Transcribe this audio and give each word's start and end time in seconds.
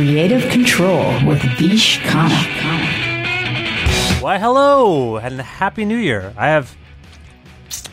Creative 0.00 0.50
Control 0.50 1.26
with 1.26 1.42
Vish 1.58 2.00
Khanna. 2.00 2.40
Why, 4.22 4.38
hello 4.38 5.18
and 5.18 5.38
happy 5.38 5.84
New 5.84 5.98
Year! 5.98 6.32
I 6.38 6.46
have. 6.46 6.74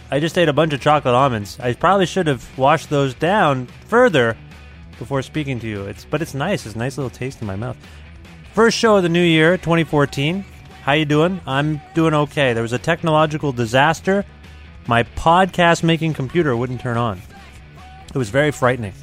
I 0.10 0.22
just 0.22 0.38
ate 0.38 0.48
a 0.48 0.54
bunch 0.54 0.72
of 0.72 0.80
chocolate 0.80 1.14
almonds. 1.14 1.60
I 1.60 1.74
probably 1.74 2.06
should 2.06 2.28
have 2.28 2.58
washed 2.58 2.90
those 2.90 3.14
down 3.14 3.66
further 3.88 4.38
before 4.98 5.22
speaking 5.22 5.60
to 5.60 5.68
you. 5.68 5.84
It's 5.84 6.06
but 6.06 6.22
it's 6.22 6.34
nice. 6.34 6.66
It's 6.66 6.76
a 6.76 6.78
nice 6.78 6.98
little 6.98 7.10
taste 7.10 7.42
in 7.42 7.48
my 7.48 7.58
mouth. 7.58 7.76
First 8.54 8.78
show 8.78 8.96
of 8.96 9.04
the 9.04 9.10
new 9.10 9.22
year, 9.22 9.58
2014. 9.58 10.46
How 10.84 10.94
you 10.94 11.04
doing? 11.04 11.42
I'm 11.46 11.82
doing 11.94 12.14
okay. 12.14 12.54
There 12.54 12.64
was 12.64 12.72
a 12.72 12.80
technological 12.80 13.52
disaster. 13.52 14.24
My 14.88 15.04
podcast 15.04 15.84
making 15.84 16.14
computer 16.14 16.56
wouldn't 16.56 16.80
turn 16.80 16.96
on. 16.96 17.22
It 18.08 18.18
was 18.18 18.30
very 18.30 18.52
frightening. 18.52 18.94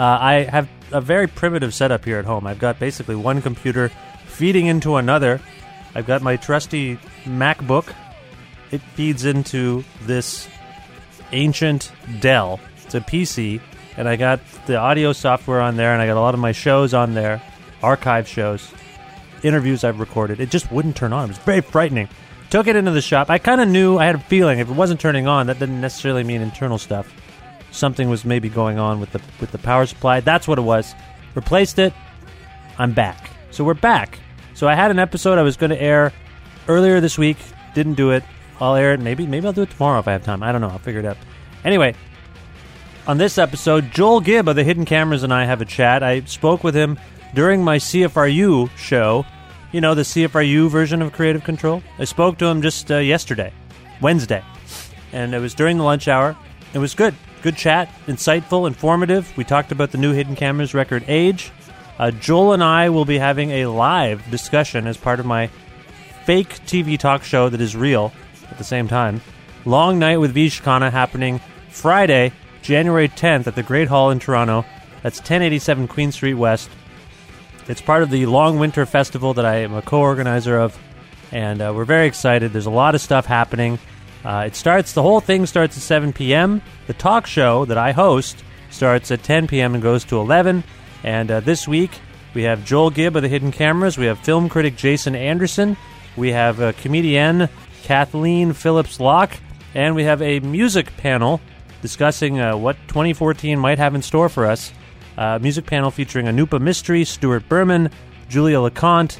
Uh, 0.00 0.16
I 0.18 0.32
have 0.44 0.66
a 0.92 1.00
very 1.02 1.26
primitive 1.26 1.74
setup 1.74 2.06
here 2.06 2.18
at 2.18 2.24
home. 2.24 2.46
I've 2.46 2.58
got 2.58 2.78
basically 2.78 3.16
one 3.16 3.42
computer 3.42 3.90
feeding 4.24 4.64
into 4.64 4.96
another. 4.96 5.42
I've 5.94 6.06
got 6.06 6.22
my 6.22 6.36
trusty 6.36 6.98
MacBook. 7.24 7.92
It 8.70 8.80
feeds 8.94 9.26
into 9.26 9.84
this 10.04 10.48
ancient 11.32 11.92
Dell. 12.18 12.60
It's 12.82 12.94
a 12.94 13.02
PC, 13.02 13.60
and 13.98 14.08
I 14.08 14.16
got 14.16 14.40
the 14.64 14.76
audio 14.76 15.12
software 15.12 15.60
on 15.60 15.76
there, 15.76 15.92
and 15.92 16.00
I 16.00 16.06
got 16.06 16.16
a 16.16 16.20
lot 16.20 16.32
of 16.32 16.40
my 16.40 16.52
shows 16.52 16.94
on 16.94 17.12
there, 17.12 17.42
archive 17.82 18.26
shows, 18.26 18.72
interviews 19.42 19.84
I've 19.84 20.00
recorded. 20.00 20.40
It 20.40 20.50
just 20.50 20.72
wouldn't 20.72 20.96
turn 20.96 21.12
on. 21.12 21.26
It 21.26 21.28
was 21.28 21.38
very 21.38 21.60
frightening. 21.60 22.08
Took 22.48 22.68
it 22.68 22.74
into 22.74 22.92
the 22.92 23.02
shop. 23.02 23.28
I 23.28 23.36
kind 23.36 23.60
of 23.60 23.68
knew, 23.68 23.98
I 23.98 24.06
had 24.06 24.14
a 24.14 24.18
feeling 24.20 24.60
if 24.60 24.70
it 24.70 24.74
wasn't 24.74 24.98
turning 24.98 25.26
on, 25.26 25.48
that 25.48 25.58
didn't 25.58 25.82
necessarily 25.82 26.24
mean 26.24 26.40
internal 26.40 26.78
stuff 26.78 27.12
something 27.70 28.08
was 28.08 28.24
maybe 28.24 28.48
going 28.48 28.78
on 28.78 29.00
with 29.00 29.12
the 29.12 29.20
with 29.40 29.52
the 29.52 29.58
power 29.58 29.86
supply. 29.86 30.20
That's 30.20 30.48
what 30.48 30.58
it 30.58 30.62
was. 30.62 30.94
Replaced 31.34 31.78
it. 31.78 31.92
I'm 32.78 32.92
back. 32.92 33.30
So 33.50 33.64
we're 33.64 33.74
back. 33.74 34.18
So 34.54 34.68
I 34.68 34.74
had 34.74 34.90
an 34.90 34.98
episode 34.98 35.38
I 35.38 35.42
was 35.42 35.56
going 35.56 35.70
to 35.70 35.80
air 35.80 36.12
earlier 36.68 37.00
this 37.00 37.16
week. 37.16 37.38
Didn't 37.74 37.94
do 37.94 38.10
it. 38.10 38.24
I'll 38.60 38.74
air 38.74 38.94
it. 38.94 39.00
Maybe 39.00 39.26
maybe 39.26 39.46
I'll 39.46 39.52
do 39.52 39.62
it 39.62 39.70
tomorrow 39.70 39.98
if 39.98 40.08
I 40.08 40.12
have 40.12 40.24
time. 40.24 40.42
I 40.42 40.52
don't 40.52 40.60
know. 40.60 40.68
I'll 40.68 40.78
figure 40.78 41.00
it 41.00 41.06
out. 41.06 41.16
Anyway, 41.64 41.94
on 43.06 43.18
this 43.18 43.38
episode, 43.38 43.90
Joel 43.90 44.20
Gibb 44.20 44.48
of 44.48 44.56
the 44.56 44.64
Hidden 44.64 44.84
Cameras 44.84 45.22
and 45.22 45.32
I 45.32 45.44
have 45.44 45.60
a 45.60 45.64
chat. 45.64 46.02
I 46.02 46.20
spoke 46.22 46.62
with 46.62 46.74
him 46.74 46.98
during 47.34 47.62
my 47.64 47.78
CFRU 47.78 48.70
show. 48.76 49.24
You 49.72 49.80
know 49.80 49.94
the 49.94 50.02
CFRU 50.02 50.68
version 50.68 51.00
of 51.00 51.12
Creative 51.12 51.44
Control. 51.44 51.82
I 51.98 52.04
spoke 52.04 52.38
to 52.38 52.46
him 52.46 52.60
just 52.60 52.90
uh, 52.90 52.98
yesterday, 52.98 53.52
Wednesday, 54.00 54.42
and 55.12 55.32
it 55.32 55.38
was 55.38 55.54
during 55.54 55.78
the 55.78 55.84
lunch 55.84 56.08
hour. 56.08 56.36
It 56.74 56.78
was 56.78 56.94
good. 56.94 57.14
Good 57.42 57.56
chat, 57.56 57.88
insightful, 58.06 58.66
informative. 58.66 59.34
We 59.34 59.44
talked 59.44 59.72
about 59.72 59.92
the 59.92 59.98
new 59.98 60.12
Hidden 60.12 60.36
Cameras 60.36 60.74
record 60.74 61.04
Age. 61.08 61.50
Uh, 61.98 62.10
Joel 62.10 62.52
and 62.52 62.62
I 62.62 62.90
will 62.90 63.06
be 63.06 63.18
having 63.18 63.50
a 63.50 63.66
live 63.66 64.30
discussion 64.30 64.86
as 64.86 64.98
part 64.98 65.20
of 65.20 65.26
my 65.26 65.48
fake 66.26 66.50
TV 66.66 66.98
talk 66.98 67.24
show 67.24 67.48
that 67.48 67.60
is 67.60 67.74
real 67.74 68.12
at 68.50 68.58
the 68.58 68.64
same 68.64 68.88
time. 68.88 69.22
Long 69.64 69.98
Night 69.98 70.18
with 70.18 70.32
Vish 70.32 70.60
Khanna 70.60 70.90
happening 70.90 71.40
Friday, 71.70 72.32
January 72.60 73.08
10th 73.08 73.46
at 73.46 73.54
the 73.54 73.62
Great 73.62 73.88
Hall 73.88 74.10
in 74.10 74.18
Toronto. 74.18 74.66
That's 75.02 75.18
1087 75.18 75.88
Queen 75.88 76.12
Street 76.12 76.34
West. 76.34 76.68
It's 77.68 77.80
part 77.80 78.02
of 78.02 78.10
the 78.10 78.26
Long 78.26 78.58
Winter 78.58 78.84
Festival 78.84 79.32
that 79.34 79.46
I 79.46 79.56
am 79.56 79.72
a 79.72 79.80
co 79.80 80.00
organizer 80.00 80.58
of, 80.58 80.78
and 81.32 81.62
uh, 81.62 81.72
we're 81.74 81.84
very 81.86 82.06
excited. 82.06 82.52
There's 82.52 82.66
a 82.66 82.70
lot 82.70 82.94
of 82.94 83.00
stuff 83.00 83.24
happening. 83.24 83.78
Uh, 84.24 84.44
it 84.46 84.54
starts, 84.54 84.92
the 84.92 85.02
whole 85.02 85.20
thing 85.20 85.46
starts 85.46 85.76
at 85.76 85.82
7 85.82 86.12
p.m. 86.12 86.60
The 86.86 86.94
talk 86.94 87.26
show 87.26 87.64
that 87.64 87.78
I 87.78 87.92
host 87.92 88.44
starts 88.70 89.10
at 89.10 89.22
10 89.22 89.46
p.m. 89.46 89.74
and 89.74 89.82
goes 89.82 90.04
to 90.04 90.18
11. 90.18 90.62
And 91.02 91.30
uh, 91.30 91.40
this 91.40 91.66
week, 91.66 91.90
we 92.34 92.42
have 92.42 92.64
Joel 92.64 92.90
Gibb 92.90 93.16
of 93.16 93.22
the 93.22 93.28
Hidden 93.28 93.52
Cameras. 93.52 93.96
We 93.98 94.06
have 94.06 94.18
film 94.18 94.48
critic 94.48 94.76
Jason 94.76 95.14
Anderson. 95.14 95.76
We 96.16 96.32
have 96.32 96.60
uh, 96.60 96.72
comedian 96.72 97.48
Kathleen 97.82 98.52
Phillips 98.52 99.00
Locke. 99.00 99.36
And 99.74 99.94
we 99.94 100.04
have 100.04 100.20
a 100.20 100.40
music 100.40 100.96
panel 100.96 101.40
discussing 101.80 102.40
uh, 102.40 102.56
what 102.56 102.76
2014 102.88 103.58
might 103.58 103.78
have 103.78 103.94
in 103.94 104.02
store 104.02 104.28
for 104.28 104.46
us. 104.46 104.72
Uh, 105.16 105.38
music 105.40 105.66
panel 105.66 105.90
featuring 105.90 106.26
Anupa 106.26 106.60
Mistry, 106.60 107.06
Stuart 107.06 107.48
Berman, 107.48 107.90
Julia 108.28 108.58
LeConte, 108.58 109.18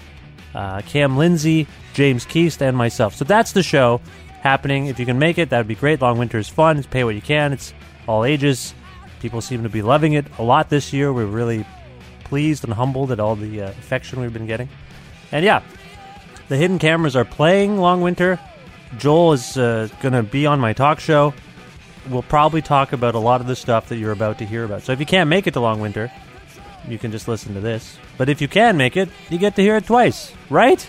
uh, 0.55 0.83
Cam 0.83 1.17
Lindsay, 1.17 1.67
James 1.95 2.25
Keast, 2.25 2.63
and 2.63 2.77
myself. 2.77 3.15
So 3.15 3.25
that's 3.25 3.53
the 3.53 3.63
show 3.63 4.01
happening. 4.41 4.87
If 4.87 4.99
you 4.99 5.07
can 5.07 5.19
make 5.19 5.39
it, 5.39 5.51
that 5.51 5.59
would 5.59 5.69
be 5.69 5.75
great. 5.75 6.01
Long 6.01 6.19
Winter 6.19 6.39
is 6.39 6.49
fun. 6.49 6.79
It's 6.79 6.87
pay 6.87 7.05
what 7.05 7.15
you 7.15 7.21
can. 7.23 7.53
It's 7.53 7.73
all 8.07 8.25
ages. 8.25 8.75
People 9.21 9.41
seem 9.41 9.63
to 9.63 9.69
be 9.69 9.83
loving 9.83 10.15
it 10.15 10.27
a 10.39 10.43
lot 10.43 10.71
this 10.71 10.93
year. 10.93 11.13
We're 11.13 11.27
really 11.27 11.67
pleased 12.25 12.65
and 12.65 12.73
humbled 12.73 13.13
at 13.13 13.21
all 13.21 13.37
the 13.37 13.63
uh, 13.63 13.69
affection 13.71 14.21
we've 14.21 14.33
been 14.33 14.47
getting. 14.47 14.69
And 15.33 15.45
yeah, 15.45 15.63
the 16.49 16.57
hidden 16.57 16.79
cameras 16.79 17.17
are 17.17 17.25
playing 17.25 17.77
Long 17.77 18.01
Winter. 18.01 18.41
Joel 18.99 19.35
is 19.35 19.57
uh, 19.57 19.89
going 20.01 20.15
to 20.15 20.23
be 20.23 20.47
on 20.47 20.59
my 20.59 20.73
talk 20.73 21.01
show. 21.01 21.35
We'll 22.09 22.23
probably 22.23 22.63
talk 22.63 22.93
about 22.93 23.15
a 23.15 23.19
lot 23.19 23.41
of 23.41 23.47
the 23.47 23.55
stuff 23.55 23.89
that 23.91 23.97
you're 23.97 24.13
about 24.13 24.39
to 24.39 24.47
hear 24.47 24.65
about. 24.65 24.83
So 24.83 24.93
if 24.93 25.01
you 25.01 25.07
can't 25.07 25.29
make 25.29 25.47
it 25.47 25.55
to 25.55 25.61
Long 25.61 25.81
Winter, 25.81 26.11
you 26.89 26.99
can 26.99 27.13
just 27.13 27.29
listen 27.29 27.55
to 27.55 27.61
this. 27.61 27.99
But 28.17 28.29
if 28.29 28.41
you 28.41 28.49
can 28.49 28.77
make 28.77 28.97
it, 28.97 29.09
you 29.29 29.39
get 29.39 29.55
to 29.57 29.63
hear 29.63 29.77
it 29.77 29.87
twice, 29.87 30.33
right? 30.49 30.85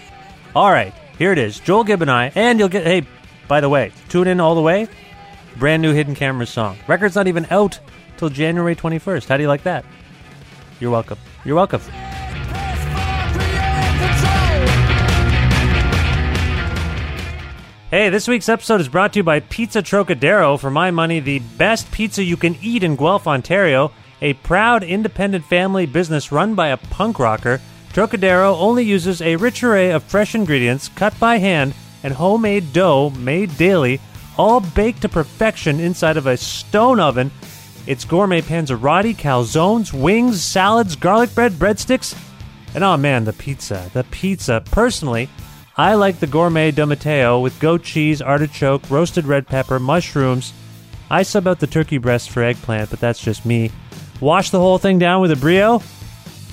All 0.56 0.72
right, 0.72 0.94
here 1.18 1.32
it 1.32 1.38
is. 1.38 1.60
Joel 1.60 1.84
Gibb 1.84 2.02
and 2.02 2.10
I, 2.10 2.32
and 2.34 2.60
you'll 2.60 2.70
get, 2.70 2.86
hey, 2.86 3.06
by 3.52 3.60
the 3.60 3.68
way, 3.68 3.92
tune 4.08 4.30
in 4.30 4.40
all 4.40 4.56
the 4.56 4.62
way. 4.62 4.88
Brand 5.58 5.82
new 5.82 5.92
Hidden 5.92 6.16
Cameras 6.16 6.50
song. 6.50 6.78
Record's 6.88 7.16
not 7.16 7.28
even 7.28 7.46
out 7.50 7.82
till 8.16 8.30
January 8.30 8.78
21st. 8.78 9.28
How 9.28 9.36
do 9.36 9.44
you 9.44 9.50
like 9.50 9.64
that? 9.64 9.84
You're 10.80 10.90
welcome. 10.90 11.20
You're 11.44 11.58
welcome. 11.58 11.82
Hey, 17.90 18.08
this 18.10 18.26
week's 18.26 18.48
episode 18.48 18.80
is 18.80 18.88
brought 18.88 19.12
to 19.12 19.20
you 19.20 19.24
by 19.24 19.42
Pizza 19.42 19.82
Trocadero. 19.82 20.58
For 20.58 20.72
my 20.72 20.90
money, 20.90 21.20
the 21.20 21.40
best 21.58 21.92
pizza 21.92 22.24
you 22.24 22.38
can 22.38 22.56
eat 22.62 22.84
in 22.84 22.96
Guelph, 22.96 23.28
Ontario. 23.28 23.92
A 24.22 24.32
proud 24.32 24.82
independent 24.82 25.44
family 25.44 25.86
business 25.86 26.32
run 26.32 26.56
by 26.56 26.70
a 26.70 26.78
punk 26.78 27.20
rocker, 27.20 27.60
Trocadero 27.92 28.56
only 28.58 28.86
uses 28.86 29.22
a 29.22 29.36
rich 29.36 29.62
array 29.62 29.92
of 29.92 30.04
fresh 30.04 30.36
ingredients 30.36 30.88
cut 30.88 31.20
by 31.20 31.40
hand 31.40 31.74
and 32.04 32.14
homemade 32.14 32.74
dough 32.74 33.12
made 33.12 33.58
daily, 33.58 34.00
all 34.38 34.60
baked 34.60 35.02
to 35.02 35.10
perfection 35.10 35.80
inside 35.80 36.18
of 36.18 36.28
a 36.28 36.38
stone 36.38 37.00
oven. 37.00 37.32
Its 37.88 38.06
gourmet 38.06 38.42
panzerotti, 38.42 39.16
calzones, 39.16 39.92
wings, 39.94 40.44
salads, 40.44 40.96
garlic 40.96 41.34
bread, 41.34 41.54
breadsticks, 41.54 42.16
and 42.74 42.84
oh 42.84 42.98
man, 42.98 43.26
the 43.26 43.34
pizza. 43.34 43.90
The 43.94 44.04
pizza. 44.06 44.64
Personally, 44.72 45.30
I 45.78 45.96
like 45.96 46.20
the 46.20 46.28
gourmet 46.28 46.72
Domateo 46.72 47.42
with 47.42 47.60
goat 47.60 47.84
cheese, 47.84 48.22
artichoke, 48.22 48.90
roasted 48.90 49.26
red 49.26 49.48
pepper, 49.48 49.80
mushrooms, 49.80 50.54
I 51.12 51.24
sub 51.24 51.46
out 51.46 51.60
the 51.60 51.68
turkey 51.68 51.98
breast 51.98 52.30
for 52.30 52.42
eggplant, 52.42 52.90
but 52.90 53.02
that's 53.02 53.20
just 53.20 53.46
me. 53.46 53.70
Wash 54.22 54.50
the 54.50 54.60
whole 54.60 54.78
thing 54.78 54.98
down 54.98 55.20
with 55.20 55.32
a 55.32 55.36
brio. 55.36 55.84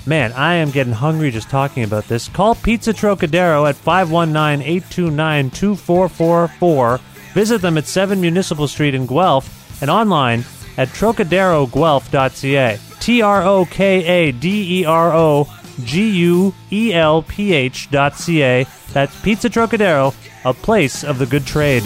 Man, 0.07 0.33
I 0.33 0.55
am 0.55 0.71
getting 0.71 0.93
hungry 0.95 1.31
just 1.31 1.51
talking 1.51 1.85
about 1.85 2.05
this. 2.05 2.29
Call 2.29 2.55
Pizza 2.55 2.93
Trocadero 2.93 3.67
at 3.67 3.77
519 3.77 4.67
829 4.67 5.51
2444. 5.51 7.01
Visit 7.35 7.61
them 7.61 7.77
at 7.77 7.87
7 7.87 8.21
Municipal 8.21 8.67
Street 8.69 8.95
in 8.95 9.07
Guelph 9.07 9.83
and 9.83 9.91
online 9.91 10.45
at 10.77 10.89
trocaderoguelph.ca. 10.89 12.79
T 13.01 13.23
R 13.23 13.43
O 13.43 13.65
K 13.65 14.05
A 14.05 14.33
D 14.33 14.81
E 14.81 14.85
R 14.85 15.13
O 15.15 15.47
G 15.85 16.11
U 16.11 16.55
E 16.73 16.93
L 16.93 17.23
P 17.23 17.53
H 17.53 17.91
dot 17.91 18.17
C 18.17 18.43
A. 18.43 18.67
That's 18.93 19.21
Pizza 19.21 19.49
Trocadero, 19.49 20.15
a 20.45 20.55
place 20.55 21.05
of 21.05 21.19
the 21.19 21.27
good 21.27 21.47
trade. 21.47 21.85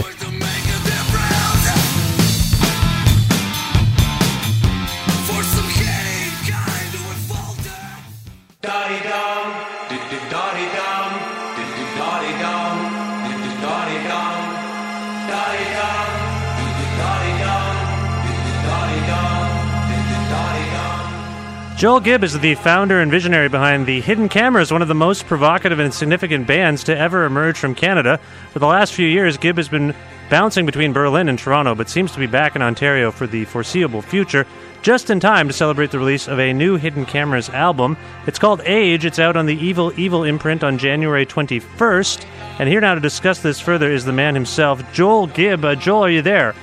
Joel 21.83 21.99
Gibb 21.99 22.23
is 22.23 22.39
the 22.39 22.55
founder 22.55 23.01
and 23.01 23.11
visionary 23.11 23.49
behind 23.49 23.87
the 23.87 24.01
Hidden 24.01 24.29
Cameras, 24.29 24.71
one 24.71 24.83
of 24.83 24.87
the 24.87 24.95
most 24.95 25.27
provocative 25.27 25.81
and 25.81 25.93
significant 25.93 26.47
bands 26.47 26.85
to 26.85 26.97
ever 26.97 27.25
emerge 27.25 27.59
from 27.59 27.75
Canada. 27.75 28.21
For 28.53 28.61
the 28.61 28.69
last 28.69 28.93
few 28.93 29.09
years, 29.09 29.37
Gibb 29.37 29.57
has 29.57 29.69
been 29.69 29.93
bouncing 30.31 30.65
between 30.65 30.93
Berlin 30.93 31.29
and 31.29 31.37
Toronto, 31.37 31.75
but 31.75 31.91
seems 31.91 32.13
to 32.13 32.21
be 32.21 32.29
back 32.29 32.55
in 32.55 32.63
Ontario 32.63 33.11
for 33.11 33.27
the 33.27 33.47
foreseeable 33.47 34.01
future, 34.01 34.47
just 34.83 35.11
in 35.11 35.19
time 35.19 35.49
to 35.49 35.53
celebrate 35.53 35.91
the 35.91 35.99
release 35.99 36.29
of 36.29 36.39
a 36.39 36.53
new 36.53 36.77
Hidden 36.77 37.05
Cameras 37.05 37.49
album. 37.49 37.97
It's 38.29 38.39
called 38.39 38.61
Age. 38.65 39.05
It's 39.05 39.19
out 39.19 39.37
on 39.37 39.47
the 39.47 39.57
Evil 39.57 39.93
Evil 39.99 40.23
imprint 40.23 40.63
on 40.63 40.79
January 40.79 41.27
21st. 41.27 42.25
And 42.61 42.69
here 42.69 42.81
now 42.81 42.95
to 42.95 43.01
discuss 43.01 43.41
this 43.41 43.59
further 43.59 43.91
is 43.91 44.05
the 44.05 44.13
man 44.13 44.37
himself, 44.37 44.81
Joel 44.93 45.27
Gibb. 45.27 45.65
Uh, 45.65 45.75
Joel, 45.75 46.05
are 46.05 46.11
you 46.11 46.23
there? 46.23 46.55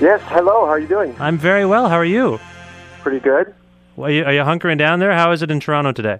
Yes, 0.00 0.20
hello. 0.26 0.66
How 0.66 0.70
are 0.70 0.78
you 0.78 0.86
doing? 0.86 1.16
I'm 1.18 1.36
very 1.36 1.66
well. 1.66 1.88
How 1.88 1.96
are 1.96 2.04
you? 2.04 2.38
Pretty 3.00 3.18
good. 3.18 3.52
Well, 3.96 4.08
are, 4.08 4.12
you, 4.12 4.24
are 4.24 4.32
you 4.32 4.40
hunkering 4.42 4.78
down 4.78 5.00
there? 5.00 5.12
How 5.12 5.32
is 5.32 5.42
it 5.42 5.50
in 5.50 5.60
Toronto 5.60 5.92
today? 5.92 6.18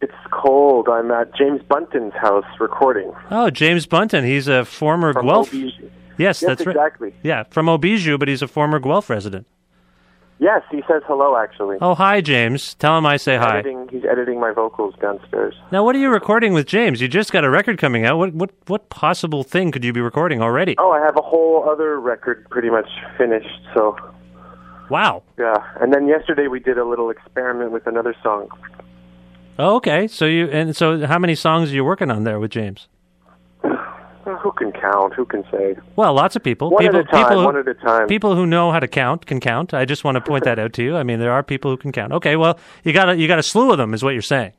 It's 0.00 0.12
cold. 0.30 0.88
I'm 0.88 1.10
at 1.10 1.34
James 1.34 1.62
Bunton's 1.68 2.12
house 2.14 2.44
recording. 2.60 3.12
Oh, 3.30 3.50
James 3.50 3.86
Bunton. 3.86 4.24
He's 4.24 4.46
a 4.48 4.64
former 4.64 5.12
From 5.12 5.26
Guelph. 5.26 5.50
Ohbijou. 5.50 5.72
Yes, 5.80 5.90
Yes, 6.18 6.40
that's 6.40 6.66
right. 6.66 6.74
exactly. 6.76 7.14
Yeah, 7.22 7.44
from 7.50 7.66
Ohbijou, 7.66 8.18
but 8.18 8.28
he's 8.28 8.42
a 8.42 8.48
former 8.48 8.78
Guelph 8.80 9.08
resident. 9.10 9.46
Yes, 10.40 10.62
he 10.70 10.82
says 10.86 11.02
hello. 11.06 11.36
Actually, 11.36 11.78
Oh, 11.80 11.94
hi, 11.96 12.20
James. 12.20 12.74
Tell 12.74 12.96
him 12.96 13.04
I 13.06 13.16
say 13.16 13.36
hi. 13.36 13.58
editing, 13.58 13.88
he's 13.90 14.04
editing 14.04 14.38
my 14.38 14.52
vocals 14.52 14.94
downstairs. 15.00 15.56
Now, 15.72 15.84
what 15.84 15.96
are 15.96 15.98
you 15.98 16.10
recording 16.10 16.52
with 16.52 16.66
James? 16.66 17.00
You 17.00 17.08
just 17.08 17.32
got 17.32 17.42
a 17.42 17.50
record 17.50 17.78
coming 17.78 18.04
out. 18.04 18.18
What 18.18 18.34
what 18.34 18.50
what 18.68 18.88
possible 18.88 19.42
thing 19.42 19.72
could 19.72 19.84
you 19.84 19.92
be 19.92 20.00
recording 20.00 20.40
already? 20.40 20.76
Oh, 20.78 20.92
I 20.92 21.00
have 21.00 21.16
a 21.16 21.22
whole 21.22 21.68
other 21.68 21.98
record 21.98 22.46
pretty 22.50 22.70
much 22.70 22.88
finished. 23.16 23.48
So 23.74 23.96
Wow. 24.90 25.22
yeah, 25.38 25.56
and 25.80 25.92
then 25.92 26.08
yesterday 26.08 26.48
we 26.48 26.60
did 26.60 26.78
a 26.78 26.84
little 26.84 27.10
experiment 27.10 27.72
with 27.72 27.86
another 27.86 28.14
song. 28.22 28.48
Oh, 29.58 29.76
okay. 29.76 30.06
So 30.06 30.24
you 30.24 30.48
and 30.48 30.74
so 30.76 31.06
how 31.06 31.18
many 31.18 31.34
songs 31.34 31.72
are 31.72 31.74
you 31.74 31.84
working 31.84 32.10
on 32.10 32.24
there 32.24 32.38
with 32.38 32.50
James? 32.50 32.88
Who 33.64 34.52
can 34.52 34.72
count? 34.72 35.14
Who 35.14 35.24
can 35.24 35.42
say? 35.50 35.76
Well, 35.96 36.12
lots 36.14 36.36
of 36.36 36.42
people. 36.44 36.70
One 36.70 36.82
people, 36.82 37.00
at 37.00 37.06
a 37.06 37.10
time. 37.10 37.24
people 37.24 37.38
who, 37.40 37.44
one 37.46 37.56
at 37.56 37.68
a 37.68 37.74
time. 37.74 38.06
People 38.06 38.34
who 38.36 38.46
know 38.46 38.70
how 38.70 38.78
to 38.78 38.86
count 38.86 39.26
can 39.26 39.40
count. 39.40 39.72
I 39.74 39.84
just 39.84 40.04
want 40.04 40.16
to 40.16 40.20
point 40.20 40.44
that 40.44 40.58
out 40.58 40.74
to 40.74 40.82
you. 40.82 40.96
I 40.96 41.02
mean, 41.02 41.18
there 41.18 41.32
are 41.32 41.42
people 41.42 41.70
who 41.70 41.76
can 41.76 41.92
count. 41.92 42.12
Okay, 42.12 42.36
well, 42.36 42.58
you 42.84 42.92
got 42.92 43.08
a, 43.08 43.16
you 43.16 43.26
got 43.26 43.38
a 43.38 43.42
slew 43.42 43.72
of 43.72 43.78
them, 43.78 43.94
is 43.94 44.02
what 44.02 44.12
you're 44.12 44.22
saying. 44.22 44.52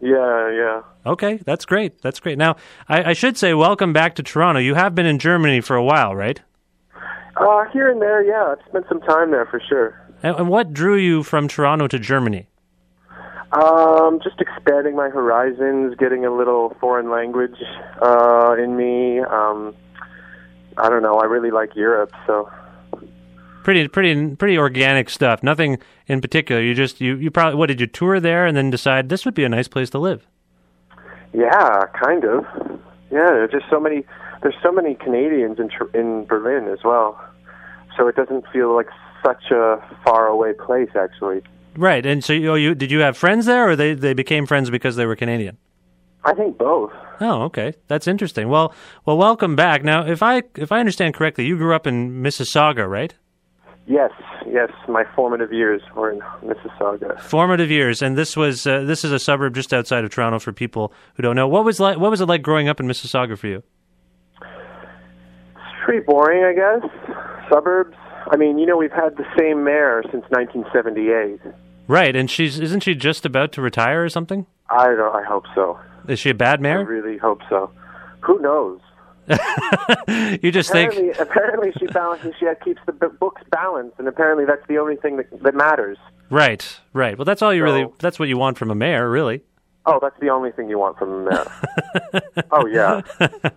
Yeah, 0.00 0.50
yeah. 0.52 0.82
Okay, 1.04 1.40
that's 1.44 1.64
great. 1.64 2.00
That's 2.00 2.20
great. 2.20 2.38
Now, 2.38 2.56
I, 2.88 3.10
I 3.10 3.12
should 3.12 3.36
say, 3.36 3.54
welcome 3.54 3.92
back 3.92 4.14
to 4.14 4.22
Toronto. 4.22 4.60
You 4.60 4.74
have 4.74 4.94
been 4.94 5.06
in 5.06 5.18
Germany 5.18 5.60
for 5.60 5.74
a 5.74 5.82
while, 5.82 6.14
right? 6.14 6.40
Uh, 7.38 7.64
here 7.72 7.90
and 7.90 8.00
there, 8.02 8.22
yeah. 8.22 8.52
I've 8.52 8.68
spent 8.68 8.86
some 8.88 9.00
time 9.00 9.30
there 9.30 9.46
for 9.46 9.60
sure. 9.68 10.00
And, 10.22 10.36
and 10.36 10.48
what 10.48 10.72
drew 10.72 10.96
you 10.96 11.22
from 11.22 11.48
Toronto 11.48 11.86
to 11.88 11.98
Germany? 11.98 12.48
Um, 13.52 14.20
just 14.22 14.40
expanding 14.40 14.94
my 14.94 15.08
horizons, 15.08 15.94
getting 15.98 16.26
a 16.26 16.34
little 16.34 16.76
foreign 16.80 17.10
language 17.10 17.56
uh, 18.02 18.56
in 18.58 18.76
me. 18.76 19.20
Um, 19.20 19.74
I 20.76 20.90
don't 20.90 21.02
know. 21.02 21.18
I 21.18 21.24
really 21.24 21.50
like 21.50 21.74
Europe, 21.74 22.12
so 22.26 22.50
Pretty, 23.64 23.86
pretty, 23.88 24.34
pretty 24.36 24.56
organic 24.56 25.10
stuff. 25.10 25.42
Nothing 25.42 25.78
in 26.06 26.22
particular. 26.22 26.62
You 26.62 26.72
just 26.74 27.02
you 27.02 27.16
you 27.16 27.30
probably 27.30 27.58
what 27.58 27.66
did 27.66 27.80
you 27.80 27.86
tour 27.86 28.18
there 28.18 28.46
and 28.46 28.56
then 28.56 28.70
decide 28.70 29.10
this 29.10 29.26
would 29.26 29.34
be 29.34 29.44
a 29.44 29.48
nice 29.48 29.68
place 29.68 29.90
to 29.90 29.98
live? 29.98 30.26
yeah, 31.34 31.84
kind 32.02 32.24
of. 32.24 32.46
Yeah, 33.10 33.28
there's 33.28 33.50
just 33.50 33.66
so 33.68 33.78
many. 33.78 34.06
There's 34.42 34.56
so 34.62 34.72
many 34.72 34.94
Canadians 34.94 35.58
in 35.58 35.70
in 35.94 36.24
Berlin 36.26 36.68
as 36.72 36.84
well, 36.84 37.20
so 37.96 38.08
it 38.08 38.16
doesn't 38.16 38.44
feel 38.52 38.74
like 38.74 38.88
such 39.24 39.50
a 39.50 39.82
far 40.04 40.26
away 40.26 40.52
place. 40.52 40.90
Actually, 40.94 41.42
Right. 41.78 42.04
And 42.04 42.24
so 42.24 42.32
you, 42.32 42.50
oh, 42.50 42.54
you 42.54 42.74
did 42.74 42.90
you 42.90 42.98
have 43.00 43.16
friends 43.16 43.46
there, 43.46 43.70
or 43.70 43.76
they 43.76 43.94
they 43.94 44.12
became 44.12 44.46
friends 44.46 44.68
because 44.68 44.96
they 44.96 45.06
were 45.06 45.14
Canadian? 45.14 45.58
I 46.24 46.34
think 46.34 46.58
both. 46.58 46.90
Oh, 47.20 47.42
okay. 47.42 47.74
That's 47.86 48.08
interesting. 48.08 48.48
Well, 48.48 48.74
well, 49.06 49.16
welcome 49.16 49.54
back. 49.54 49.84
Now, 49.84 50.04
if 50.04 50.20
I 50.20 50.42
if 50.56 50.72
I 50.72 50.80
understand 50.80 51.14
correctly, 51.14 51.46
you 51.46 51.56
grew 51.56 51.74
up 51.74 51.86
in 51.86 52.20
Mississauga, 52.20 52.88
right? 52.88 53.14
Yes, 53.86 54.10
yes. 54.46 54.70
My 54.88 55.04
formative 55.14 55.52
years 55.52 55.80
were 55.94 56.10
in 56.10 56.20
Mississauga. 56.44 57.20
Formative 57.20 57.70
years, 57.70 58.02
and 58.02 58.18
this 58.18 58.36
was 58.36 58.66
uh, 58.66 58.80
this 58.80 59.04
is 59.04 59.12
a 59.12 59.20
suburb 59.20 59.54
just 59.54 59.72
outside 59.72 60.02
of 60.02 60.10
Toronto 60.10 60.40
for 60.40 60.52
people 60.52 60.92
who 61.14 61.22
don't 61.22 61.36
know. 61.36 61.46
What 61.46 61.64
was 61.64 61.78
like? 61.78 61.98
What 61.98 62.10
was 62.10 62.20
it 62.20 62.26
like 62.26 62.42
growing 62.42 62.68
up 62.68 62.80
in 62.80 62.88
Mississauga 62.88 63.38
for 63.38 63.46
you? 63.46 63.62
Pretty 65.88 66.04
boring, 66.04 66.44
I 66.44 66.52
guess. 66.52 66.90
Suburbs. 67.50 67.96
I 68.30 68.36
mean, 68.36 68.58
you 68.58 68.66
know, 68.66 68.76
we've 68.76 68.92
had 68.92 69.16
the 69.16 69.24
same 69.38 69.64
mayor 69.64 70.02
since 70.02 70.22
1978. 70.28 71.40
Right, 71.86 72.14
and 72.14 72.30
she's 72.30 72.60
isn't 72.60 72.80
she 72.80 72.94
just 72.94 73.24
about 73.24 73.52
to 73.52 73.62
retire 73.62 74.04
or 74.04 74.10
something? 74.10 74.44
I 74.68 74.88
don't. 74.88 75.16
I 75.16 75.22
hope 75.22 75.44
so. 75.54 75.78
Is 76.06 76.18
she 76.18 76.28
a 76.28 76.34
bad 76.34 76.60
mayor? 76.60 76.80
I 76.80 76.82
really 76.82 77.16
hope 77.16 77.40
so. 77.48 77.70
Who 78.20 78.38
knows? 78.38 78.80
you 80.42 80.52
just 80.52 80.70
think 80.70 80.92
Apparently, 80.92 81.10
apparently 81.18 81.72
she 81.78 81.86
balances. 81.86 82.34
She 82.38 82.46
keeps 82.62 82.82
the 82.84 82.92
books 82.92 83.40
balanced, 83.50 83.98
and 83.98 84.08
apparently 84.08 84.44
that's 84.44 84.66
the 84.68 84.76
only 84.76 84.96
thing 84.96 85.16
that 85.16 85.42
that 85.42 85.54
matters. 85.54 85.96
right, 86.28 86.80
right. 86.92 87.16
Well, 87.16 87.24
that's 87.24 87.40
all 87.40 87.54
you 87.54 87.64
really 87.64 87.86
that's 87.98 88.18
what 88.18 88.28
you 88.28 88.36
want 88.36 88.58
from 88.58 88.70
a 88.70 88.74
mayor, 88.74 89.08
really. 89.08 89.42
Oh, 89.90 89.98
that's 90.00 90.18
the 90.20 90.28
only 90.28 90.52
thing 90.52 90.68
you 90.68 90.78
want 90.78 90.98
from 90.98 91.24
mayor. 91.24 91.50
oh 92.52 92.66
yeah. 92.66 93.00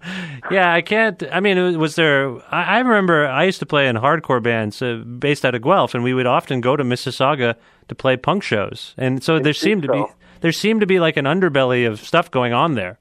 Yeah, 0.49 0.73
I 0.73 0.81
can't. 0.81 1.23
I 1.31 1.39
mean, 1.39 1.79
was 1.79 1.95
there? 1.95 2.29
I, 2.53 2.63
I 2.63 2.79
remember 2.79 3.25
I 3.27 3.43
used 3.45 3.59
to 3.59 3.65
play 3.65 3.87
in 3.87 3.95
hardcore 3.95 4.43
bands 4.43 4.81
uh, 4.81 4.95
based 4.95 5.45
out 5.45 5.55
of 5.55 5.61
Guelph, 5.61 5.93
and 5.93 6.03
we 6.03 6.13
would 6.13 6.25
often 6.25 6.59
go 6.59 6.75
to 6.75 6.83
Mississauga 6.83 7.55
to 7.87 7.95
play 7.95 8.17
punk 8.17 8.43
shows, 8.43 8.93
and 8.97 9.23
so 9.23 9.39
there 9.39 9.53
seemed 9.53 9.83
to 9.83 9.87
be 9.91 10.03
there 10.41 10.51
seemed 10.51 10.81
to 10.81 10.87
be 10.87 10.99
like 10.99 11.15
an 11.15 11.25
underbelly 11.25 11.87
of 11.87 12.01
stuff 12.01 12.29
going 12.31 12.51
on 12.53 12.73
there. 12.73 12.97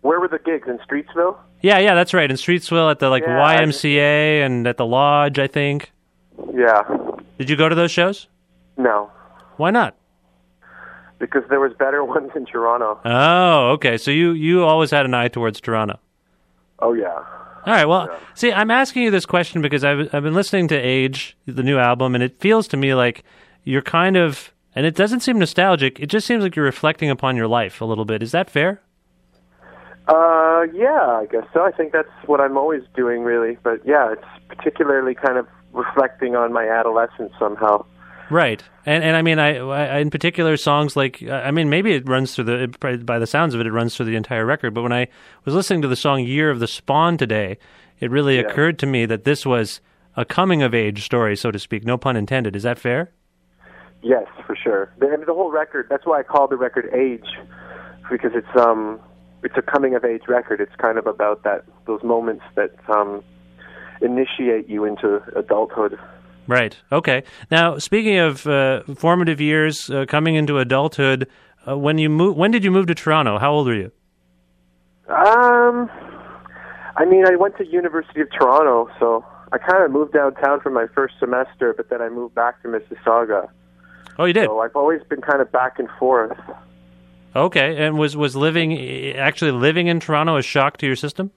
Where 0.00 0.18
were 0.18 0.28
the 0.28 0.38
gigs 0.38 0.66
in 0.66 0.78
Streetsville? 0.78 1.36
Yeah, 1.60 1.78
yeah, 1.78 1.94
that's 1.94 2.14
right. 2.14 2.28
In 2.30 2.36
Streetsville 2.36 2.90
at 2.90 2.98
the 2.98 3.10
like 3.10 3.22
Yeah, 3.22 3.36
YMCA 3.60 4.44
and 4.46 4.66
at 4.66 4.76
the 4.78 4.86
lodge, 4.86 5.38
I 5.38 5.46
think. 5.46 5.92
Yeah. 6.54 6.82
Did 7.38 7.50
you 7.50 7.56
go 7.56 7.68
to 7.68 7.74
those 7.74 7.90
shows? 7.90 8.28
No, 8.78 9.10
Why 9.58 9.70
not? 9.70 9.94
Because 11.20 11.42
there 11.48 11.60
was 11.60 11.72
better 11.74 12.02
ones 12.16 12.30
in 12.34 12.46
Toronto. 12.46 12.98
Oh, 13.04 13.70
okay. 13.72 13.96
So 13.96 14.10
you 14.10 14.32
you 14.32 14.64
always 14.64 14.90
had 14.90 15.04
an 15.06 15.14
eye 15.14 15.28
towards 15.28 15.60
Toronto. 15.60 16.00
Oh 16.80 16.94
yeah. 16.94 17.22
All 17.66 17.74
right. 17.74 17.84
Well, 17.84 18.08
see, 18.34 18.50
I'm 18.50 18.70
asking 18.70 19.02
you 19.02 19.10
this 19.10 19.26
question 19.26 19.62
because 19.62 19.84
I've 19.84 20.12
I've 20.12 20.24
been 20.24 20.34
listening 20.34 20.66
to 20.68 20.76
Age, 20.76 21.36
the 21.46 21.62
new 21.62 21.78
album, 21.78 22.14
and 22.14 22.24
it 22.24 22.40
feels 22.40 22.66
to 22.68 22.76
me 22.76 22.94
like 22.94 23.22
you're 23.64 23.82
kind 23.82 24.16
of, 24.16 24.52
and 24.74 24.86
it 24.86 24.96
doesn't 24.96 25.20
seem 25.20 25.38
nostalgic. 25.38 26.00
It 26.00 26.06
just 26.06 26.26
seems 26.26 26.42
like 26.42 26.56
you're 26.56 26.64
reflecting 26.64 27.10
upon 27.10 27.36
your 27.36 27.46
life 27.46 27.80
a 27.80 27.84
little 27.84 28.06
bit. 28.06 28.22
Is 28.22 28.32
that 28.32 28.50
fair? 28.50 28.80
Uh, 30.08 30.62
yeah, 30.74 31.20
I 31.20 31.26
guess 31.30 31.44
so. 31.52 31.62
I 31.62 31.70
think 31.70 31.92
that's 31.92 32.08
what 32.26 32.40
I'm 32.40 32.56
always 32.56 32.82
doing, 32.96 33.22
really. 33.22 33.58
But 33.62 33.86
yeah, 33.86 34.12
it's 34.12 34.24
particularly 34.48 35.14
kind 35.14 35.38
of 35.38 35.46
reflecting 35.72 36.34
on 36.34 36.52
my 36.52 36.66
adolescence 36.66 37.32
somehow. 37.38 37.84
Right. 38.30 38.62
And 38.86 39.02
and 39.04 39.16
I 39.16 39.22
mean, 39.22 39.38
I, 39.38 39.56
I 39.58 39.98
in 39.98 40.10
particular 40.10 40.56
songs 40.56 40.96
like 40.96 41.22
I 41.22 41.50
mean, 41.50 41.68
maybe 41.68 41.92
it 41.92 42.08
runs 42.08 42.34
through 42.34 42.44
the 42.44 42.62
it, 42.62 43.04
by 43.06 43.18
the 43.18 43.26
sounds 43.26 43.54
of 43.54 43.60
it, 43.60 43.66
it 43.66 43.72
runs 43.72 43.96
through 43.96 44.06
the 44.06 44.16
entire 44.16 44.46
record. 44.46 44.72
But 44.72 44.82
when 44.82 44.92
I 44.92 45.08
was 45.44 45.54
listening 45.54 45.82
to 45.82 45.88
the 45.88 45.96
song 45.96 46.20
"Year 46.24 46.50
of 46.50 46.60
the 46.60 46.66
Spawn" 46.68 47.16
today, 47.18 47.58
it 47.98 48.10
really 48.10 48.36
Yeah. 48.36 48.42
occurred 48.42 48.78
to 48.78 48.86
me 48.86 49.04
that 49.06 49.24
this 49.24 49.44
was 49.44 49.80
a 50.16 50.24
coming 50.24 50.62
of 50.62 50.74
age 50.74 51.04
story, 51.04 51.36
so 51.36 51.50
to 51.50 51.58
speak. 51.58 51.84
No 51.84 51.98
pun 51.98 52.16
intended. 52.16 52.54
Is 52.56 52.62
that 52.62 52.78
fair? 52.78 53.10
Yes, 54.02 54.26
for 54.46 54.56
sure. 54.56 54.90
The, 54.98 55.08
I 55.08 55.16
mean, 55.16 55.26
the 55.26 55.34
whole 55.34 55.50
record. 55.50 55.88
That's 55.90 56.06
why 56.06 56.20
I 56.20 56.22
call 56.22 56.48
the 56.48 56.56
record 56.56 56.88
"Age," 56.94 57.26
because 58.10 58.32
it's 58.34 58.56
um, 58.56 58.98
it's 59.42 59.56
a 59.56 59.62
coming 59.62 59.94
of 59.94 60.04
age 60.04 60.22
record. 60.28 60.60
It's 60.60 60.74
kind 60.76 60.98
of 60.98 61.06
about 61.06 61.42
that 61.42 61.64
those 61.86 62.02
moments 62.02 62.44
that 62.54 62.70
um, 62.88 63.22
initiate 64.00 64.68
you 64.68 64.84
into 64.84 65.20
adulthood. 65.36 65.98
Right. 66.46 66.76
Okay. 66.90 67.22
Now, 67.50 67.78
speaking 67.78 68.18
of 68.18 68.46
uh, 68.46 68.82
formative 68.96 69.40
years, 69.40 69.88
uh, 69.90 70.06
coming 70.06 70.34
into 70.34 70.58
adulthood, 70.58 71.28
uh, 71.66 71.76
when 71.76 71.98
you 71.98 72.08
move, 72.08 72.36
when 72.36 72.50
did 72.50 72.64
you 72.64 72.70
move 72.70 72.86
to 72.86 72.94
Toronto? 72.94 73.38
How 73.38 73.52
old 73.52 73.66
were 73.66 73.74
you? 73.74 73.92
Um, 75.08 75.90
I 76.96 77.04
mean, 77.04 77.26
I 77.26 77.36
went 77.36 77.56
to 77.58 77.66
University 77.66 78.20
of 78.20 78.28
Toronto, 78.30 78.88
so 78.98 79.24
I 79.52 79.58
kind 79.58 79.82
of 79.84 79.90
moved 79.90 80.12
downtown 80.12 80.60
for 80.60 80.70
my 80.70 80.86
first 80.94 81.14
semester, 81.18 81.74
but 81.76 81.90
then 81.90 82.00
I 82.00 82.08
moved 82.08 82.34
back 82.34 82.62
to 82.62 82.68
Mississauga. 82.68 83.48
Oh, 84.18 84.24
you 84.24 84.32
did. 84.32 84.46
So 84.46 84.60
I've 84.60 84.76
always 84.76 85.02
been 85.08 85.20
kind 85.20 85.40
of 85.40 85.50
back 85.50 85.78
and 85.78 85.88
forth. 85.98 86.38
Okay, 87.34 87.76
and 87.76 87.96
was 87.96 88.16
was 88.16 88.34
living 88.34 89.12
actually 89.16 89.52
living 89.52 89.86
in 89.86 90.00
Toronto 90.00 90.36
a 90.36 90.42
shock 90.42 90.78
to 90.78 90.86
your 90.86 90.96
system? 90.96 91.30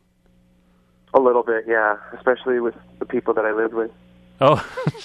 A 1.14 1.20
little 1.20 1.44
bit, 1.44 1.66
yeah, 1.68 1.98
especially 2.18 2.60
with 2.60 2.74
the 3.00 3.06
people 3.06 3.34
that 3.36 3.46
I 3.46 3.52
lived 3.52 3.76
with. 3.76 3.92
Oh, 4.46 4.62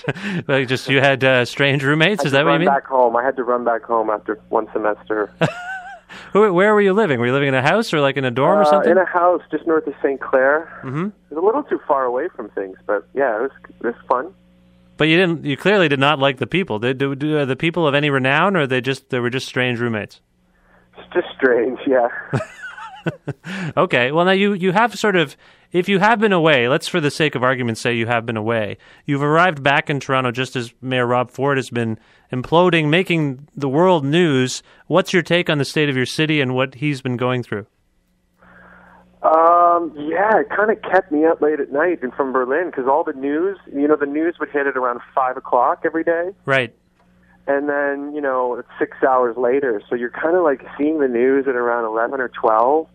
like 0.49 0.66
just 0.66 0.88
you 0.88 0.99
had 1.00 1.23
uh, 1.23 1.45
strange 1.45 1.85
roommates? 1.85 2.25
Is 2.25 2.33
that 2.33 2.45
what 2.45 2.54
you 2.54 2.59
mean? 2.59 2.68
back 2.68 2.87
home. 2.87 3.14
I 3.14 3.23
had 3.23 3.37
to 3.37 3.45
run 3.45 3.64
back 3.64 3.83
home 3.85 4.11
after 4.11 4.35
one 4.49 4.66
semester. 4.73 5.33
Where, 6.33 6.52
where 6.52 6.75
were 6.75 6.80
you 6.80 6.92
living? 6.92 7.21
Were 7.21 7.26
you 7.26 7.33
living 7.33 7.49
in 7.49 7.54
a 7.54 7.62
house 7.62 7.92
or 7.95 8.00
like 8.00 8.16
in 8.18 8.25
a 8.25 8.30
dorm 8.30 8.59
or 8.59 8.62
Uh, 8.62 8.64
something? 8.71 8.90
in 8.90 8.99
a 8.99 9.04
house 9.07 9.40
just 9.50 9.66
north 9.66 9.87
of 9.87 9.95
St. 10.02 10.21
Clair. 10.21 10.68
Mhm. 10.83 11.09
It 11.30 11.35
was 11.35 11.42
a 11.42 11.47
little 11.47 11.62
too 11.62 11.78
far 11.87 12.04
away 12.04 12.28
from 12.35 12.49
things, 12.50 12.76
but 12.87 13.07
yeah, 13.14 13.37
it 13.37 13.42
was 13.42 13.50
it 13.80 13.87
was 13.87 13.95
fun. 14.11 14.35
But 14.99 15.09
you 15.09 15.16
didn't. 15.16 15.45
You 15.45 15.57
clearly 15.57 15.88
did 15.88 16.00
not 16.00 16.18
like 16.18 16.38
the 16.38 16.47
people. 16.47 16.78
Did 16.80 16.99
do, 16.99 17.14
do, 17.14 17.38
are 17.38 17.47
the 17.47 17.57
people 17.57 17.87
of 17.87 17.95
any 17.95 18.11
renown, 18.11 18.57
or 18.57 18.66
they 18.66 18.80
just 18.80 19.09
they 19.11 19.21
were 19.21 19.30
just 19.30 19.47
strange 19.47 19.78
roommates? 19.80 20.21
It's 20.99 21.14
just 21.14 21.28
strange, 21.37 21.78
yeah. 21.87 22.09
Okay. 23.76 24.12
Well, 24.12 24.25
now 24.26 24.33
you 24.33 24.52
you 24.52 24.73
have 24.73 24.95
sort 24.99 25.16
of 25.16 25.37
if 25.73 25.89
you 25.89 25.99
have 25.99 26.19
been 26.21 26.33
away. 26.33 26.69
Let's, 26.69 26.89
for 26.89 27.01
the 27.01 27.11
sake 27.11 27.35
of 27.35 27.43
argument, 27.43 27.79
say 27.79 27.95
you 27.95 28.07
have 28.07 28.25
been 28.27 28.37
away. 28.37 28.79
You've 29.05 29.23
arrived 29.23 29.63
back 29.63 29.91
in 29.91 30.01
Toronto 30.01 30.31
just 30.31 30.57
as 30.57 30.73
Mayor 30.81 31.07
Rob 31.07 31.31
Ford 31.31 31.57
has 31.59 31.71
been 31.71 31.99
imploding, 32.33 32.89
making 32.89 33.49
the 33.57 33.69
world 33.69 34.05
news. 34.05 34.63
What's 34.87 35.13
your 35.13 35.23
take 35.23 35.49
on 35.51 35.59
the 35.59 35.65
state 35.65 35.89
of 35.89 35.97
your 35.97 36.07
city 36.07 36.41
and 36.41 36.55
what 36.55 36.77
he's 36.77 37.01
been 37.03 37.17
going 37.17 37.43
through? 37.43 37.67
Um, 39.21 39.93
yeah, 39.97 40.39
it 40.41 40.49
kind 40.49 40.71
of 40.71 40.81
kept 40.83 41.11
me 41.11 41.27
up 41.27 41.43
late 41.43 41.59
at 41.59 41.73
night 41.73 42.03
and 42.03 42.15
from 42.15 42.33
Berlin 42.33 42.67
because 42.67 42.87
all 42.87 43.03
the 43.03 43.13
news, 43.15 43.59
you 43.67 43.89
know, 43.89 43.97
the 43.97 44.07
news 44.07 44.37
would 44.39 44.49
hit 44.51 44.69
at 44.69 44.77
around 44.77 45.01
five 45.13 45.37
o'clock 45.37 45.81
every 45.85 46.05
day, 46.05 46.31
Right. 46.45 46.73
and 47.49 47.69
then 47.69 48.15
you 48.15 48.21
know 48.21 48.55
it's 48.55 48.69
six 48.79 48.97
hours 49.03 49.37
later, 49.37 49.83
so 49.89 49.97
you're 49.97 50.11
kind 50.11 50.37
of 50.37 50.45
like 50.45 50.65
seeing 50.79 51.01
the 51.01 51.09
news 51.09 51.49
at 51.49 51.57
around 51.57 51.85
eleven 51.85 52.21
or 52.21 52.29
twelve, 52.29 52.87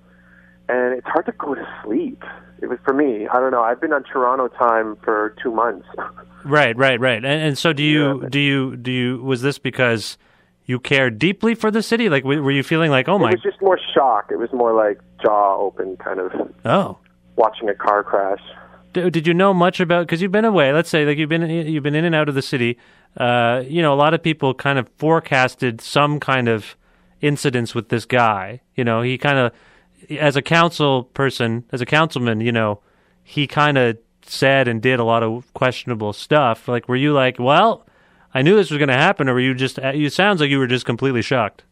and 0.69 0.93
it's 0.97 1.07
hard 1.07 1.25
to 1.25 1.31
go 1.33 1.55
to 1.55 1.67
sleep. 1.83 2.23
It 2.61 2.67
was 2.67 2.79
for 2.85 2.93
me. 2.93 3.27
I 3.27 3.39
don't 3.39 3.51
know. 3.51 3.61
I've 3.61 3.81
been 3.81 3.91
on 3.93 4.03
Toronto 4.03 4.47
time 4.47 4.95
for 5.03 5.35
two 5.41 5.51
months. 5.51 5.87
Right. 6.45 6.75
Right. 6.75 6.99
Right. 6.99 7.23
And, 7.23 7.41
and 7.41 7.57
so, 7.57 7.71
do 7.71 7.81
you 7.81 8.21
Yeah. 8.21 8.27
do 8.29 8.37
you 8.37 8.75
do 8.75 8.91
you 8.91 9.21
was 9.23 9.41
this 9.41 9.57
because 9.59 10.17
you 10.65 10.77
care 10.77 11.09
deeply 11.09 11.55
for 11.55 11.71
the 11.71 11.81
city? 11.81 12.09
Like, 12.09 12.25
were 12.25 12.51
you 12.51 12.63
feeling 12.63 12.91
like, 12.91 13.07
oh 13.07 13.17
my? 13.17 13.29
It 13.29 13.35
was 13.35 13.43
just 13.43 13.61
more 13.61 13.79
shock. 13.93 14.29
It 14.29 14.37
was 14.37 14.51
more 14.51 14.73
like 14.73 14.99
jaw 15.21 15.55
open, 15.55 15.95
kind 15.95 16.19
of 16.19 16.33
oh. 16.65 16.97
watching 17.37 17.69
a 17.69 17.73
car 17.73 18.03
crash. 18.03 18.41
D- 18.91 19.09
did 19.09 19.25
you 19.25 19.33
know 19.33 19.53
much 19.53 19.79
about 19.79 20.05
because 20.05 20.21
you've 20.21 20.33
been 20.33 20.45
away 20.45 20.71
let's 20.71 20.89
say 20.89 21.05
like 21.05 21.17
you've 21.17 21.29
been 21.29 21.49
you've 21.49 21.81
been 21.81 21.95
in 21.95 22.05
and 22.05 22.13
out 22.13 22.29
of 22.29 22.35
the 22.35 22.41
city 22.43 22.77
uh, 23.17 23.63
you 23.65 23.81
know 23.81 23.93
a 23.93 23.95
lot 23.95 24.13
of 24.13 24.21
people 24.21 24.53
kind 24.53 24.77
of 24.77 24.87
forecasted 24.97 25.81
some 25.81 26.19
kind 26.19 26.47
of 26.47 26.75
incidents 27.21 27.73
with 27.73 27.89
this 27.89 28.05
guy 28.05 28.61
you 28.75 28.83
know 28.83 29.01
he 29.01 29.17
kind 29.17 29.39
of 29.39 29.51
as 30.11 30.35
a 30.35 30.41
council 30.41 31.03
person 31.03 31.63
as 31.71 31.81
a 31.81 31.85
councilman 31.85 32.41
you 32.41 32.51
know 32.51 32.79
he 33.23 33.47
kind 33.47 33.77
of 33.77 33.97
said 34.25 34.67
and 34.67 34.81
did 34.81 34.99
a 34.99 35.03
lot 35.03 35.23
of 35.23 35.53
questionable 35.53 36.13
stuff 36.13 36.67
like 36.67 36.87
were 36.87 36.95
you 36.95 37.11
like 37.13 37.37
well 37.39 37.85
i 38.33 38.41
knew 38.41 38.55
this 38.55 38.69
was 38.71 38.77
going 38.77 38.87
to 38.87 38.93
happen 38.93 39.27
or 39.27 39.33
were 39.33 39.39
you 39.39 39.53
just 39.53 39.77
it 39.79 40.13
sounds 40.13 40.39
like 40.41 40.49
you 40.49 40.59
were 40.59 40.67
just 40.67 40.85
completely 40.85 41.21
shocked 41.21 41.63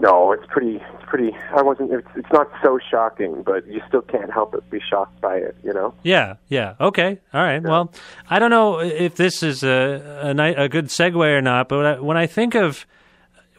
No, 0.00 0.30
it's 0.30 0.46
pretty. 0.48 0.76
It's 0.76 1.04
pretty. 1.08 1.36
I 1.56 1.60
wasn't. 1.62 1.90
It's, 1.92 2.06
it's 2.14 2.32
not 2.32 2.48
so 2.62 2.78
shocking, 2.88 3.42
but 3.42 3.66
you 3.66 3.82
still 3.88 4.02
can't 4.02 4.32
help 4.32 4.52
but 4.52 4.70
be 4.70 4.78
shocked 4.80 5.20
by 5.20 5.38
it. 5.38 5.56
You 5.64 5.74
know. 5.74 5.92
Yeah, 6.04 6.36
yeah. 6.48 6.74
Okay, 6.80 7.18
all 7.34 7.42
right. 7.42 7.60
Well, 7.60 7.90
I 8.30 8.38
don't 8.38 8.50
know 8.50 8.78
if 8.78 9.16
this 9.16 9.42
is 9.42 9.64
a 9.64 10.20
a, 10.22 10.34
ni- 10.34 10.54
a 10.54 10.68
good 10.68 10.86
segue 10.86 11.16
or 11.16 11.42
not, 11.42 11.68
but 11.68 11.78
when 11.78 11.86
I, 11.86 12.00
when 12.00 12.16
I 12.16 12.26
think 12.28 12.54
of, 12.54 12.86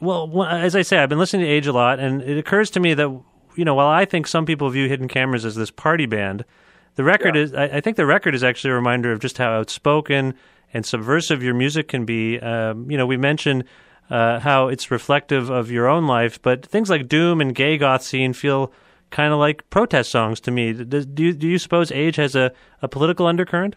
well, 0.01 0.43
as 0.43 0.75
I 0.75 0.81
say, 0.81 0.97
I've 0.97 1.09
been 1.09 1.19
listening 1.19 1.45
to 1.45 1.51
Age 1.51 1.67
a 1.67 1.73
lot, 1.73 1.99
and 1.99 2.21
it 2.21 2.37
occurs 2.37 2.69
to 2.71 2.79
me 2.79 2.93
that 2.93 3.09
you 3.55 3.65
know, 3.65 3.75
while 3.75 3.87
I 3.87 4.05
think 4.05 4.27
some 4.27 4.45
people 4.45 4.69
view 4.69 4.87
Hidden 4.87 5.07
Cameras 5.07 5.43
as 5.45 5.55
this 5.55 5.71
party 5.71 6.05
band, 6.05 6.45
the 6.95 7.03
record 7.03 7.35
is. 7.35 7.53
I, 7.53 7.65
I 7.65 7.81
think 7.81 7.97
the 7.97 8.05
record 8.05 8.35
is 8.35 8.43
actually 8.43 8.71
a 8.71 8.75
reminder 8.75 9.11
of 9.11 9.19
just 9.19 9.37
how 9.37 9.51
outspoken 9.51 10.33
and 10.73 10.85
subversive 10.85 11.43
your 11.43 11.53
music 11.53 11.87
can 11.87 12.05
be. 12.05 12.39
Um, 12.39 12.89
you 12.89 12.97
know, 12.97 13.05
we 13.05 13.17
mentioned. 13.17 13.65
Uh, 14.11 14.39
how 14.39 14.69
it's 14.69 14.89
reflective 14.89 15.51
of 15.51 15.69
your 15.69 15.87
own 15.87 16.07
life, 16.07 16.41
but 16.41 16.65
things 16.65 16.89
like 16.89 17.07
Doom 17.07 17.39
and 17.39 17.53
Gay 17.53 17.77
Goth 17.77 18.01
scene 18.01 18.33
feel 18.33 18.73
kind 19.11 19.31
of 19.31 19.37
like 19.37 19.69
protest 19.69 20.09
songs 20.09 20.39
to 20.41 20.51
me. 20.51 20.73
Does, 20.73 21.05
do 21.05 21.25
you, 21.25 21.33
do 21.33 21.47
you 21.47 21.59
suppose 21.59 21.91
Age 21.91 22.15
has 22.15 22.35
a, 22.35 22.51
a 22.81 22.87
political 22.87 23.27
undercurrent? 23.27 23.75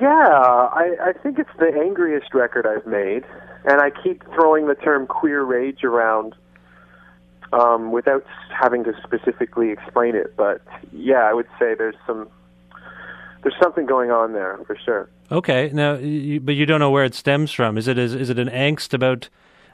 Yeah, 0.00 0.08
I, 0.08 0.96
I 1.02 1.12
think 1.12 1.38
it's 1.38 1.50
the 1.58 1.72
angriest 1.74 2.32
record 2.32 2.66
I've 2.66 2.86
made, 2.86 3.24
and 3.64 3.80
I 3.80 3.90
keep 3.90 4.22
throwing 4.34 4.68
the 4.68 4.76
term 4.76 5.06
queer 5.06 5.42
rage 5.42 5.82
around 5.82 6.34
um, 7.52 7.90
without 7.90 8.24
having 8.50 8.84
to 8.84 8.92
specifically 9.02 9.70
explain 9.70 10.14
it. 10.14 10.36
But 10.36 10.62
yeah, 10.92 11.22
I 11.22 11.32
would 11.32 11.48
say 11.58 11.74
there's 11.74 11.96
some 12.06 12.28
there's 13.42 13.56
something 13.60 13.86
going 13.86 14.10
on 14.10 14.32
there 14.32 14.58
for 14.66 14.76
sure. 14.84 15.08
Okay, 15.30 15.70
now, 15.72 15.94
you, 15.94 16.40
but 16.40 16.54
you 16.54 16.66
don't 16.66 16.80
know 16.80 16.90
where 16.90 17.04
it 17.04 17.14
stems 17.14 17.52
from. 17.52 17.76
Is 17.76 17.88
it 17.88 17.98
is, 17.98 18.14
is 18.14 18.30
it 18.30 18.38
an 18.38 18.48
angst 18.48 18.94
about? 18.94 19.28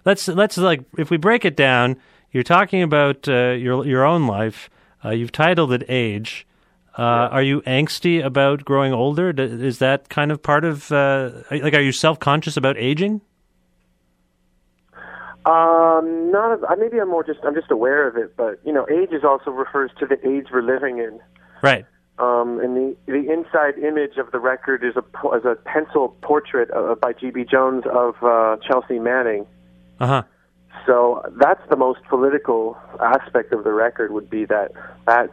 Let's 0.04 0.28
let's 0.28 0.56
like 0.56 0.82
if 0.98 1.10
we 1.10 1.16
break 1.16 1.44
it 1.44 1.56
down. 1.56 1.96
You're 2.32 2.42
talking 2.42 2.82
about 2.82 3.28
uh, 3.28 3.50
your 3.50 3.86
your 3.86 4.04
own 4.04 4.26
life. 4.26 4.70
Uh, 5.04 5.10
you've 5.10 5.32
titled 5.32 5.72
it 5.72 5.84
"Age." 5.88 6.46
Uh, 6.96 7.28
Are 7.32 7.42
you 7.42 7.60
angsty 7.62 8.24
about 8.24 8.64
growing 8.64 8.92
older? 8.92 9.30
Is 9.36 9.78
that 9.80 10.08
kind 10.08 10.30
of 10.30 10.42
part 10.42 10.64
of 10.64 10.92
uh, 10.92 11.30
like? 11.50 11.74
Are 11.74 11.80
you 11.80 11.90
self 11.90 12.20
conscious 12.20 12.56
about 12.56 12.76
aging? 12.78 13.20
Um, 15.46 16.30
not 16.30 16.60
I 16.70 16.76
maybe 16.76 17.00
I'm 17.00 17.10
more 17.10 17.24
just 17.24 17.40
I'm 17.44 17.54
just 17.54 17.70
aware 17.70 18.06
of 18.06 18.16
it, 18.16 18.36
but 18.36 18.60
you 18.64 18.72
know, 18.72 18.86
age 18.88 19.10
is 19.10 19.24
also 19.24 19.50
refers 19.50 19.90
to 19.98 20.06
the 20.06 20.16
age 20.26 20.46
we're 20.52 20.62
living 20.62 20.98
in. 20.98 21.20
Right. 21.62 21.84
Um, 22.18 22.60
and 22.60 22.76
the 22.76 22.96
the 23.06 23.30
inside 23.30 23.76
image 23.76 24.16
of 24.16 24.30
the 24.30 24.38
record 24.38 24.84
is 24.84 24.94
a 24.94 25.04
is 25.36 25.44
a 25.44 25.56
pencil 25.64 26.16
portrait 26.22 26.70
uh, 26.70 26.94
by 26.94 27.12
G.B. 27.12 27.44
Jones 27.50 27.84
of 27.92 28.14
uh, 28.22 28.56
Chelsea 28.66 29.00
Manning. 29.00 29.46
Uh 29.98 30.06
huh. 30.06 30.22
So 30.86 31.22
that's 31.40 31.60
the 31.68 31.76
most 31.76 32.00
political 32.08 32.78
aspect 33.00 33.52
of 33.52 33.64
the 33.64 33.72
record 33.72 34.12
would 34.12 34.30
be 34.30 34.44
that 34.46 34.72
that 35.06 35.30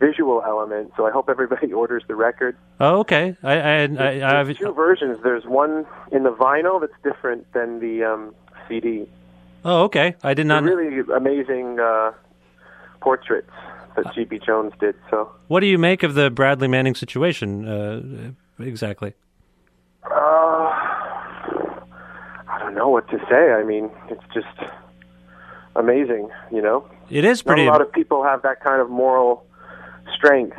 visual 0.00 0.42
element. 0.46 0.92
So 0.96 1.06
I 1.06 1.10
hope 1.10 1.28
everybody 1.28 1.72
orders 1.82 2.02
the 2.08 2.14
record. 2.14 2.56
Oh, 2.80 3.00
okay. 3.00 3.36
I 3.42 3.52
I, 3.52 3.58
I, 3.58 3.80
I 3.80 3.84
There's 3.84 4.46
have, 4.48 4.58
two 4.58 4.72
versions. 4.72 5.18
There's 5.22 5.44
one 5.44 5.86
in 6.12 6.22
the 6.24 6.32
vinyl 6.32 6.80
that's 6.80 6.92
different 7.02 7.50
than 7.52 7.80
the 7.80 8.04
um, 8.04 8.34
CD. 8.68 9.06
oh, 9.64 9.82
okay. 9.84 10.16
I 10.22 10.34
did 10.34 10.48
They're 10.48 10.60
not. 10.60 10.64
really 10.64 11.02
amazing 11.14 11.78
uh, 11.80 12.12
portraits 13.00 13.50
that 13.96 14.12
G.B. 14.14 14.40
Jones 14.44 14.72
did. 14.80 14.94
So 15.10 15.30
What 15.48 15.60
do 15.60 15.66
you 15.66 15.78
make 15.78 16.02
of 16.02 16.14
the 16.14 16.28
Bradley 16.30 16.66
Manning 16.68 16.94
situation 16.96 17.66
uh, 17.68 18.32
exactly? 18.62 19.14
uh, 20.04 20.68
I 22.48 22.58
don't 22.58 22.74
know 22.74 22.88
what 22.88 23.08
to 23.10 23.18
say. 23.30 23.52
I 23.52 23.62
mean, 23.62 23.90
it's 24.10 24.22
just 24.32 24.46
amazing. 25.76 26.28
You 26.52 26.62
know, 26.62 26.88
It 27.10 27.24
is 27.24 27.44
not 27.44 27.52
pretty. 27.52 27.66
a 27.66 27.70
lot 27.70 27.80
of 27.80 27.92
people 27.92 28.22
have 28.24 28.42
that 28.42 28.60
kind 28.62 28.80
of 28.80 28.90
moral 28.90 29.44
strength 30.16 30.58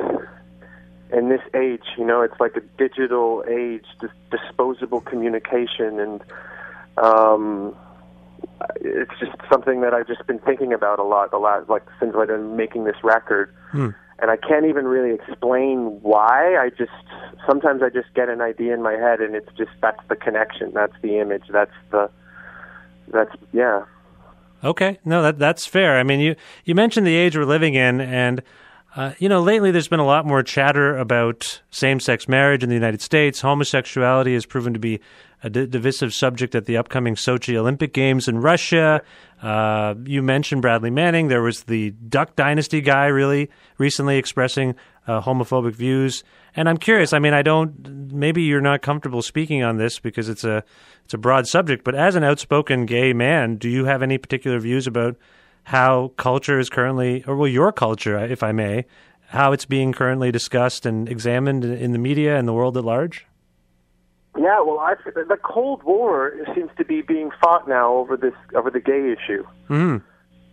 in 1.12 1.28
this 1.28 1.42
age. 1.54 1.84
You 1.96 2.04
know, 2.04 2.22
it's 2.22 2.38
like 2.40 2.56
a 2.56 2.62
digital 2.78 3.44
age, 3.48 3.84
dis- 4.00 4.10
disposable 4.30 5.00
communication, 5.00 6.00
and 6.00 6.22
um, 6.98 7.74
it's 8.76 9.12
just 9.18 9.32
something 9.50 9.80
that 9.80 9.94
I've 9.94 10.06
just 10.06 10.26
been 10.26 10.38
thinking 10.40 10.72
about 10.72 10.98
a 10.98 11.04
lot, 11.04 11.32
a 11.32 11.38
lot, 11.38 11.68
like 11.68 11.84
since 12.00 12.14
I've 12.16 12.28
been 12.28 12.56
making 12.56 12.84
this 12.84 12.96
record. 13.02 13.54
Hmm. 13.70 13.90
And 14.18 14.30
I 14.30 14.38
can't 14.38 14.64
even 14.64 14.86
really 14.86 15.14
explain 15.14 16.00
why. 16.00 16.56
I 16.56 16.70
just 16.70 16.90
sometimes 17.46 17.82
I 17.82 17.90
just 17.90 18.14
get 18.14 18.30
an 18.30 18.40
idea 18.40 18.72
in 18.72 18.82
my 18.82 18.94
head, 18.94 19.20
and 19.20 19.34
it's 19.34 19.52
just 19.58 19.72
that's 19.82 20.00
the 20.08 20.16
connection, 20.16 20.72
that's 20.72 20.94
the 21.02 21.18
image, 21.18 21.42
that's 21.50 21.74
the 21.90 22.08
that's 23.08 23.30
yeah. 23.52 23.84
Okay, 24.64 24.98
no, 25.04 25.20
that 25.22 25.38
that's 25.38 25.66
fair. 25.66 25.98
I 25.98 26.02
mean, 26.02 26.20
you 26.20 26.34
you 26.64 26.74
mentioned 26.74 27.06
the 27.06 27.14
age 27.14 27.36
we're 27.36 27.44
living 27.44 27.74
in, 27.74 28.00
and 28.00 28.42
Uh, 28.96 29.12
you 29.18 29.28
know, 29.28 29.42
lately 29.42 29.70
there's 29.70 29.88
been 29.88 30.00
a 30.00 30.06
lot 30.06 30.24
more 30.24 30.42
chatter 30.42 30.96
about 30.96 31.60
same 31.70 32.00
sex 32.00 32.26
marriage 32.26 32.62
in 32.62 32.70
the 32.70 32.74
United 32.74 33.02
States. 33.02 33.42
Homosexuality 33.42 34.32
has 34.32 34.46
proven 34.46 34.72
to 34.72 34.78
be 34.78 35.00
a 35.42 35.50
d- 35.50 35.66
divisive 35.66 36.14
subject 36.14 36.54
at 36.54 36.64
the 36.64 36.78
upcoming 36.78 37.14
Sochi 37.14 37.56
Olympic 37.56 37.92
Games 37.92 38.26
in 38.26 38.38
Russia. 38.38 39.02
Uh, 39.42 39.94
you 40.06 40.22
mentioned 40.22 40.62
Bradley 40.62 40.88
Manning. 40.88 41.28
There 41.28 41.42
was 41.42 41.64
the 41.64 41.90
Duck 41.90 42.36
Dynasty 42.36 42.80
guy 42.80 43.04
really 43.08 43.50
recently 43.76 44.16
expressing 44.16 44.74
uh, 45.06 45.20
homophobic 45.20 45.74
views. 45.74 46.24
And 46.54 46.66
I'm 46.66 46.78
curious. 46.78 47.12
I 47.12 47.18
mean, 47.18 47.34
I 47.34 47.42
don't. 47.42 48.10
Maybe 48.14 48.44
you're 48.44 48.62
not 48.62 48.80
comfortable 48.80 49.20
speaking 49.20 49.62
on 49.62 49.76
this 49.76 49.98
because 49.98 50.30
it's 50.30 50.42
a 50.42 50.64
it's 51.04 51.12
a 51.12 51.18
broad 51.18 51.46
subject. 51.46 51.84
But 51.84 51.96
as 51.96 52.14
an 52.16 52.24
outspoken 52.24 52.86
gay 52.86 53.12
man, 53.12 53.56
do 53.56 53.68
you 53.68 53.84
have 53.84 54.02
any 54.02 54.16
particular 54.16 54.58
views 54.58 54.86
about 54.86 55.16
how 55.66 56.12
culture 56.16 56.60
is 56.60 56.70
currently, 56.70 57.24
or 57.26 57.34
well, 57.34 57.48
your 57.48 57.72
culture, 57.72 58.16
if 58.18 58.44
I 58.44 58.52
may, 58.52 58.84
how 59.30 59.50
it's 59.50 59.64
being 59.64 59.92
currently 59.92 60.30
discussed 60.30 60.86
and 60.86 61.08
examined 61.08 61.64
in 61.64 61.90
the 61.90 61.98
media 61.98 62.38
and 62.38 62.46
the 62.46 62.52
world 62.52 62.76
at 62.76 62.84
large? 62.84 63.26
Yeah, 64.38 64.62
well, 64.62 64.78
I, 64.78 64.94
the 65.04 65.38
Cold 65.42 65.82
War 65.82 66.34
seems 66.54 66.70
to 66.78 66.84
be 66.84 67.02
being 67.02 67.30
fought 67.42 67.66
now 67.66 67.94
over 67.94 68.16
this 68.16 68.34
over 68.54 68.70
the 68.70 68.78
gay 68.78 69.12
issue, 69.12 69.44
mm. 69.68 70.00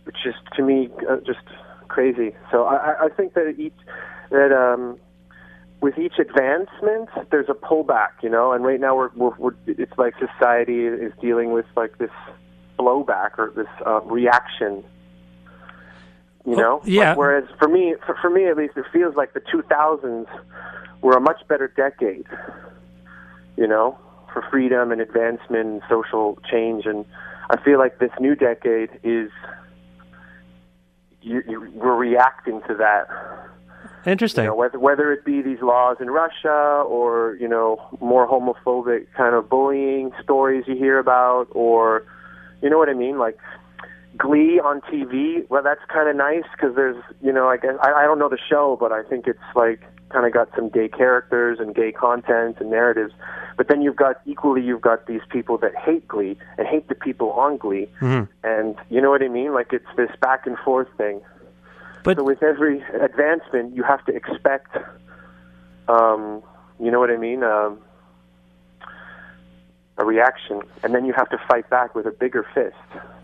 which 0.02 0.16
is 0.26 0.34
to 0.56 0.64
me 0.64 0.90
uh, 1.08 1.18
just 1.24 1.46
crazy. 1.86 2.34
So 2.50 2.64
I, 2.64 3.04
I 3.04 3.08
think 3.16 3.34
that 3.34 3.54
each 3.56 3.72
that 4.30 4.50
um, 4.50 4.98
with 5.80 5.96
each 5.96 6.18
advancement, 6.18 7.08
there's 7.30 7.48
a 7.48 7.54
pullback, 7.54 8.20
you 8.20 8.30
know. 8.30 8.52
And 8.52 8.64
right 8.64 8.80
now, 8.80 8.96
we're, 8.96 9.10
we're, 9.14 9.36
we're 9.38 9.54
it's 9.68 9.96
like 9.96 10.14
society 10.18 10.86
is 10.86 11.12
dealing 11.20 11.52
with 11.52 11.66
like 11.76 11.98
this 11.98 12.10
blowback 12.76 13.38
or 13.38 13.52
this 13.54 13.68
uh, 13.86 14.00
reaction 14.00 14.82
you 16.46 16.56
know? 16.56 16.80
Oh, 16.82 16.86
yeah. 16.86 17.10
Like, 17.10 17.18
whereas 17.18 17.44
for 17.58 17.68
me 17.68 17.94
for, 18.04 18.16
for 18.20 18.30
me 18.30 18.46
at 18.46 18.56
least 18.56 18.76
it 18.76 18.84
feels 18.92 19.14
like 19.16 19.32
the 19.34 19.40
2000s 19.40 20.26
were 21.00 21.16
a 21.16 21.20
much 21.20 21.46
better 21.48 21.68
decade 21.68 22.26
you 23.56 23.66
know 23.66 23.98
for 24.32 24.42
freedom 24.50 24.90
and 24.90 25.00
advancement 25.00 25.66
and 25.66 25.82
social 25.88 26.38
change. 26.50 26.86
And 26.86 27.04
i 27.50 27.60
feel 27.62 27.78
like 27.78 27.98
this 27.98 28.10
new 28.20 28.34
decade 28.34 28.90
is 29.02 29.30
you, 31.22 31.42
you, 31.48 31.70
we're 31.74 31.96
reacting 31.96 32.60
to 32.68 32.74
that. 32.74 33.08
Interesting. 34.06 34.44
You 34.44 34.50
know, 34.50 34.56
whether 34.56 34.78
whether 34.78 35.12
it 35.12 35.24
be 35.24 35.40
these 35.40 35.60
laws 35.62 35.96
in 35.98 36.10
Russia 36.10 36.84
or 36.86 37.36
you 37.40 37.48
know 37.48 37.80
more 38.00 38.28
homophobic 38.28 39.06
kind 39.16 39.34
of 39.34 39.48
bullying 39.48 40.12
stories 40.22 40.64
you 40.66 40.76
hear 40.76 40.98
about, 40.98 41.46
or 41.52 42.04
you 42.60 42.68
know 42.68 42.76
what 42.76 42.90
I 42.90 42.94
mean, 42.94 43.18
like 43.18 43.38
Glee 44.16 44.60
on 44.60 44.80
TV. 44.82 45.48
Well, 45.48 45.62
that's 45.62 45.80
kind 45.88 46.08
of 46.08 46.16
nice 46.16 46.44
because 46.52 46.74
there's 46.76 47.02
you 47.20 47.32
know 47.32 47.48
I 47.48 47.56
guess 47.56 47.74
I, 47.82 47.92
I 47.92 48.04
don't 48.04 48.18
know 48.18 48.28
the 48.28 48.38
show, 48.48 48.76
but 48.78 48.92
I 48.92 49.02
think 49.02 49.26
it's 49.26 49.38
like 49.54 49.80
kind 50.10 50.26
of 50.26 50.32
got 50.32 50.48
some 50.54 50.68
gay 50.68 50.88
characters 50.88 51.58
and 51.58 51.74
gay 51.74 51.90
content 51.90 52.58
and 52.60 52.70
narratives. 52.70 53.12
But 53.56 53.68
then 53.68 53.82
you've 53.82 53.96
got 53.96 54.20
equally 54.26 54.62
you've 54.62 54.80
got 54.82 55.06
these 55.06 55.22
people 55.30 55.58
that 55.58 55.74
hate 55.76 56.06
Glee 56.06 56.36
and 56.58 56.66
hate 56.68 56.88
the 56.88 56.94
people 56.94 57.32
on 57.32 57.56
Glee, 57.56 57.88
Mhm. 58.00 58.28
and 58.44 58.76
you 58.90 59.00
know 59.00 59.10
what 59.10 59.22
I 59.22 59.28
mean. 59.28 59.52
Like 59.52 59.72
it's 59.72 59.86
this 59.96 60.10
back 60.20 60.46
and 60.46 60.58
forth 60.58 60.88
thing. 60.96 61.20
But 62.04 62.18
so 62.18 62.24
with 62.24 62.42
every 62.42 62.84
advancement, 63.00 63.74
you 63.74 63.82
have 63.82 64.04
to 64.04 64.14
expect, 64.14 64.76
um, 65.88 66.42
you 66.78 66.90
know 66.90 67.00
what 67.00 67.10
I 67.10 67.16
mean, 67.16 67.42
um, 67.42 67.78
a 69.96 70.04
reaction, 70.04 70.60
and 70.82 70.94
then 70.94 71.04
you 71.04 71.12
have 71.12 71.28
to 71.30 71.38
fight 71.48 71.68
back 71.70 71.94
with 71.94 72.06
a 72.06 72.10
bigger 72.10 72.44
fist. 72.54 72.76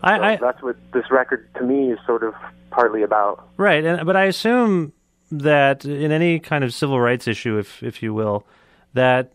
I- 0.03 0.17
So 0.17 0.23
I- 0.23 0.35
that's 0.37 0.61
what 0.63 0.75
this 0.93 1.11
record 1.11 1.47
to 1.55 1.63
me 1.63 1.91
is 1.91 1.99
sort 2.05 2.23
of 2.23 2.33
partly 2.69 3.03
about. 3.03 3.45
Right, 3.57 3.83
and, 3.83 4.05
but 4.05 4.15
I 4.15 4.23
assume 4.25 4.93
that 5.31 5.85
in 5.85 6.11
any 6.11 6.39
kind 6.39 6.63
of 6.63 6.73
civil 6.73 6.99
rights 6.99 7.27
issue, 7.27 7.57
if 7.57 7.81
if 7.83 8.01
you 8.03 8.13
will, 8.13 8.45
that 8.93 9.31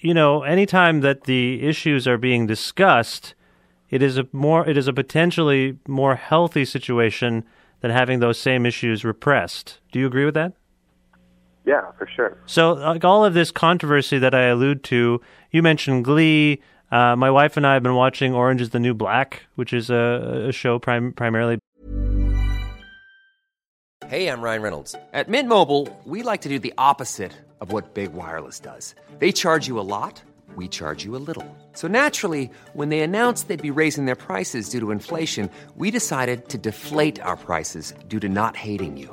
you 0.00 0.12
know, 0.12 0.42
anytime 0.42 1.00
that 1.00 1.24
the 1.24 1.62
issues 1.66 2.06
are 2.06 2.18
being 2.18 2.46
discussed, 2.46 3.34
it 3.88 4.02
is 4.02 4.18
a 4.18 4.26
more 4.32 4.66
it 4.68 4.76
is 4.76 4.86
a 4.86 4.92
potentially 4.92 5.78
more 5.88 6.14
healthy 6.16 6.64
situation 6.66 7.44
than 7.80 7.90
having 7.90 8.20
those 8.20 8.38
same 8.38 8.66
issues 8.66 9.04
repressed. 9.04 9.80
Do 9.92 9.98
you 9.98 10.06
agree 10.06 10.24
with 10.26 10.34
that? 10.34 10.52
Yeah, 11.64 11.90
for 11.98 12.08
sure. 12.14 12.36
So, 12.46 12.72
like 12.72 13.04
all 13.04 13.24
of 13.24 13.34
this 13.34 13.50
controversy 13.50 14.18
that 14.18 14.34
I 14.34 14.44
allude 14.44 14.84
to, 14.84 15.20
you 15.50 15.62
mentioned 15.62 16.04
Glee. 16.04 16.60
Uh, 16.90 17.16
my 17.16 17.30
wife 17.30 17.56
and 17.56 17.66
I 17.66 17.74
have 17.74 17.82
been 17.82 17.94
watching 17.94 18.34
Orange 18.34 18.60
is 18.60 18.70
the 18.70 18.78
New 18.78 18.94
Black, 18.94 19.44
which 19.54 19.72
is 19.72 19.90
a, 19.90 20.46
a 20.48 20.52
show 20.52 20.78
prim- 20.78 21.12
primarily 21.12 21.58
Hey, 24.08 24.28
I'm 24.28 24.42
Ryan 24.42 24.60
Reynolds. 24.60 24.94
At 25.14 25.30
Mint 25.30 25.48
Mobile, 25.48 25.88
we 26.04 26.22
like 26.22 26.42
to 26.42 26.50
do 26.50 26.58
the 26.58 26.74
opposite 26.76 27.32
of 27.60 27.72
what 27.72 27.94
Big 27.94 28.12
Wireless 28.12 28.60
does. 28.60 28.94
They 29.18 29.32
charge 29.32 29.66
you 29.66 29.80
a 29.80 29.88
lot, 29.96 30.22
we 30.56 30.68
charge 30.68 31.04
you 31.06 31.16
a 31.16 31.22
little. 31.28 31.46
So 31.72 31.88
naturally, 31.88 32.50
when 32.74 32.90
they 32.90 33.00
announced 33.00 33.48
they'd 33.48 33.70
be 33.70 33.70
raising 33.70 34.04
their 34.04 34.14
prices 34.14 34.68
due 34.68 34.80
to 34.80 34.90
inflation, 34.90 35.48
we 35.76 35.90
decided 35.90 36.50
to 36.50 36.58
deflate 36.58 37.18
our 37.20 37.36
prices 37.36 37.94
due 38.06 38.20
to 38.20 38.28
not 38.28 38.56
hating 38.56 38.98
you. 38.98 39.12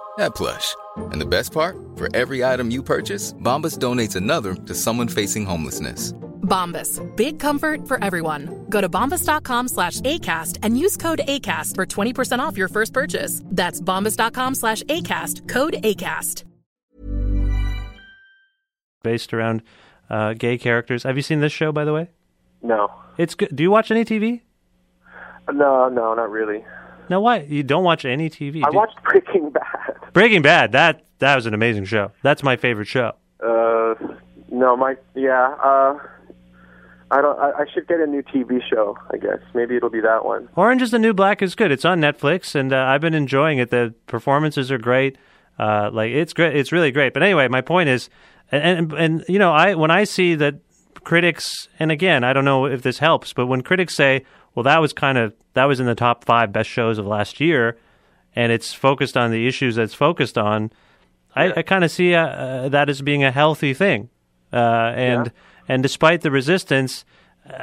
that 0.21 0.35
plush. 0.35 0.75
And 1.11 1.19
the 1.21 1.25
best 1.25 1.51
part? 1.51 1.75
For 1.95 2.07
every 2.15 2.43
item 2.45 2.69
you 2.71 2.83
purchase, 2.83 3.33
Bombas 3.33 3.77
donates 3.77 4.15
another 4.15 4.53
to 4.55 4.73
someone 4.75 5.07
facing 5.07 5.45
homelessness. 5.45 6.13
Bombas. 6.41 6.99
Big 7.15 7.39
comfort 7.39 7.87
for 7.87 8.03
everyone. 8.03 8.65
Go 8.69 8.81
to 8.81 8.89
bombas.com 8.89 9.67
slash 9.69 10.01
ACAST 10.01 10.57
and 10.63 10.77
use 10.77 10.97
code 10.97 11.21
ACAST 11.27 11.75
for 11.75 11.85
20% 11.85 12.39
off 12.39 12.57
your 12.57 12.67
first 12.67 12.93
purchase. 12.93 13.41
That's 13.45 13.79
bombas.com 13.79 14.55
slash 14.55 14.83
ACAST. 14.83 15.47
Code 15.47 15.75
ACAST. 15.83 16.43
based 19.03 19.33
around 19.33 19.63
uh, 20.11 20.33
gay 20.33 20.57
characters. 20.59 21.03
Have 21.03 21.15
you 21.17 21.23
seen 21.23 21.39
this 21.39 21.51
show, 21.53 21.71
by 21.71 21.85
the 21.85 21.93
way? 21.93 22.09
No, 22.61 22.91
It's 23.17 23.33
good. 23.33 23.55
Do 23.55 23.63
you 23.63 23.71
watch 23.71 23.89
any 23.89 24.05
TV? 24.05 24.41
no, 25.51 25.89
no, 25.89 26.13
not 26.13 26.29
really. 26.29 26.63
No, 27.09 27.19
why 27.21 27.39
you 27.39 27.63
don't 27.63 27.83
watch 27.83 28.05
any 28.05 28.29
TV? 28.29 28.63
I 28.63 28.69
Do- 28.69 28.77
watched 28.77 29.01
Breaking 29.03 29.49
Bad. 29.49 29.63
Breaking 30.13 30.41
Bad. 30.41 30.71
That 30.71 31.03
that 31.19 31.35
was 31.35 31.45
an 31.45 31.53
amazing 31.53 31.85
show. 31.85 32.11
That's 32.23 32.43
my 32.43 32.55
favorite 32.55 32.87
show. 32.87 33.13
Uh, 33.39 33.95
no, 34.49 34.75
my 34.75 34.95
yeah. 35.15 35.55
Uh, 35.63 35.97
I 37.11 37.21
don't. 37.21 37.37
I, 37.39 37.51
I 37.51 37.65
should 37.73 37.87
get 37.87 37.99
a 37.99 38.07
new 38.07 38.23
TV 38.23 38.61
show. 38.69 38.97
I 39.11 39.17
guess 39.17 39.39
maybe 39.53 39.75
it'll 39.75 39.89
be 39.89 40.01
that 40.01 40.25
one. 40.25 40.47
Orange 40.55 40.81
is 40.81 40.91
the 40.91 40.99
New 40.99 41.13
Black 41.13 41.41
is 41.41 41.55
good. 41.55 41.71
It's 41.71 41.85
on 41.85 41.99
Netflix, 41.99 42.55
and 42.55 42.71
uh, 42.71 42.77
I've 42.77 43.01
been 43.01 43.13
enjoying 43.13 43.57
it. 43.57 43.69
The 43.69 43.93
performances 44.07 44.71
are 44.71 44.77
great. 44.77 45.17
Uh, 45.59 45.89
like 45.91 46.11
it's 46.11 46.33
great. 46.33 46.55
It's 46.55 46.71
really 46.71 46.91
great. 46.91 47.13
But 47.13 47.23
anyway, 47.23 47.47
my 47.49 47.61
point 47.61 47.89
is, 47.89 48.09
and, 48.51 48.91
and 48.91 48.93
and 48.93 49.25
you 49.27 49.39
know, 49.39 49.51
I 49.51 49.75
when 49.75 49.91
I 49.91 50.05
see 50.05 50.35
that 50.35 50.55
critics, 51.03 51.67
and 51.79 51.91
again, 51.91 52.23
I 52.23 52.33
don't 52.33 52.45
know 52.45 52.65
if 52.65 52.81
this 52.81 52.99
helps, 52.99 53.33
but 53.33 53.47
when 53.47 53.61
critics 53.61 53.95
say, 53.95 54.25
"Well, 54.55 54.63
that 54.63 54.79
was 54.79 54.93
kind 54.93 55.17
of 55.17 55.33
that 55.53 55.65
was 55.65 55.79
in 55.79 55.85
the 55.85 55.95
top 55.95 56.23
five 56.23 56.53
best 56.53 56.69
shows 56.69 56.97
of 56.97 57.05
last 57.05 57.39
year," 57.39 57.77
and 58.35 58.51
it's 58.51 58.73
focused 58.73 59.17
on 59.17 59.31
the 59.31 59.47
issues 59.47 59.75
that's 59.75 59.93
focused 59.93 60.37
on, 60.37 60.71
I, 61.35 61.53
I 61.57 61.61
kind 61.61 61.83
of 61.83 61.91
see 61.91 62.13
uh, 62.13 62.25
uh, 62.25 62.69
that 62.69 62.89
as 62.89 63.01
being 63.01 63.23
a 63.23 63.31
healthy 63.31 63.73
thing. 63.73 64.09
Uh, 64.51 64.93
and 64.95 65.31
and 65.67 65.81
despite 65.81 66.21
the 66.21 66.31
resistance, 66.31 67.05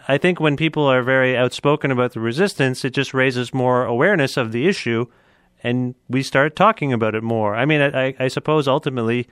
I 0.09 0.19
think 0.19 0.41
when 0.41 0.57
people 0.57 0.85
are 0.85 1.03
very 1.03 1.37
outspoken 1.37 1.91
about 1.91 2.13
the 2.13 2.21
resistance, 2.21 2.85
it 2.85 2.91
just 2.91 3.13
raises 3.15 3.53
more 3.53 3.85
awareness 3.85 4.37
of 4.37 4.53
the 4.53 4.67
issue, 4.67 5.07
and 5.63 5.95
we 6.09 6.23
start 6.23 6.57
talking 6.57 6.93
about 6.93 7.15
it 7.15 7.23
more. 7.23 7.55
I 7.55 7.65
mean, 7.65 7.81
I, 7.81 8.15
I 8.19 8.29
suppose 8.29 8.67
ultimately, 8.67 9.29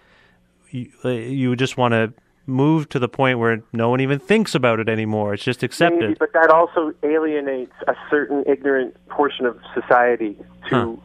you, 0.71 0.91
uh, 1.05 1.09
you 1.09 1.57
just 1.57 1.77
want 1.77 1.93
to 1.93 2.13
move 2.47 2.89
to 2.91 2.99
the 2.99 3.09
point 3.09 3.39
where 3.39 3.63
no 3.73 3.89
one 3.89 4.01
even 4.01 4.19
thinks 4.19 4.55
about 4.55 4.79
it 4.79 4.89
anymore. 4.89 5.35
It's 5.35 5.43
just 5.43 5.63
Maybe, 5.63 5.67
accepted. 5.67 6.19
but 6.19 6.33
that 6.33 6.51
also 6.51 6.93
alienates 7.03 7.73
a 7.89 7.95
certain 8.09 8.45
ignorant 8.47 8.97
portion 9.09 9.47
of 9.47 9.59
society. 9.75 10.37
To 10.69 10.77
Huh. 10.77 10.97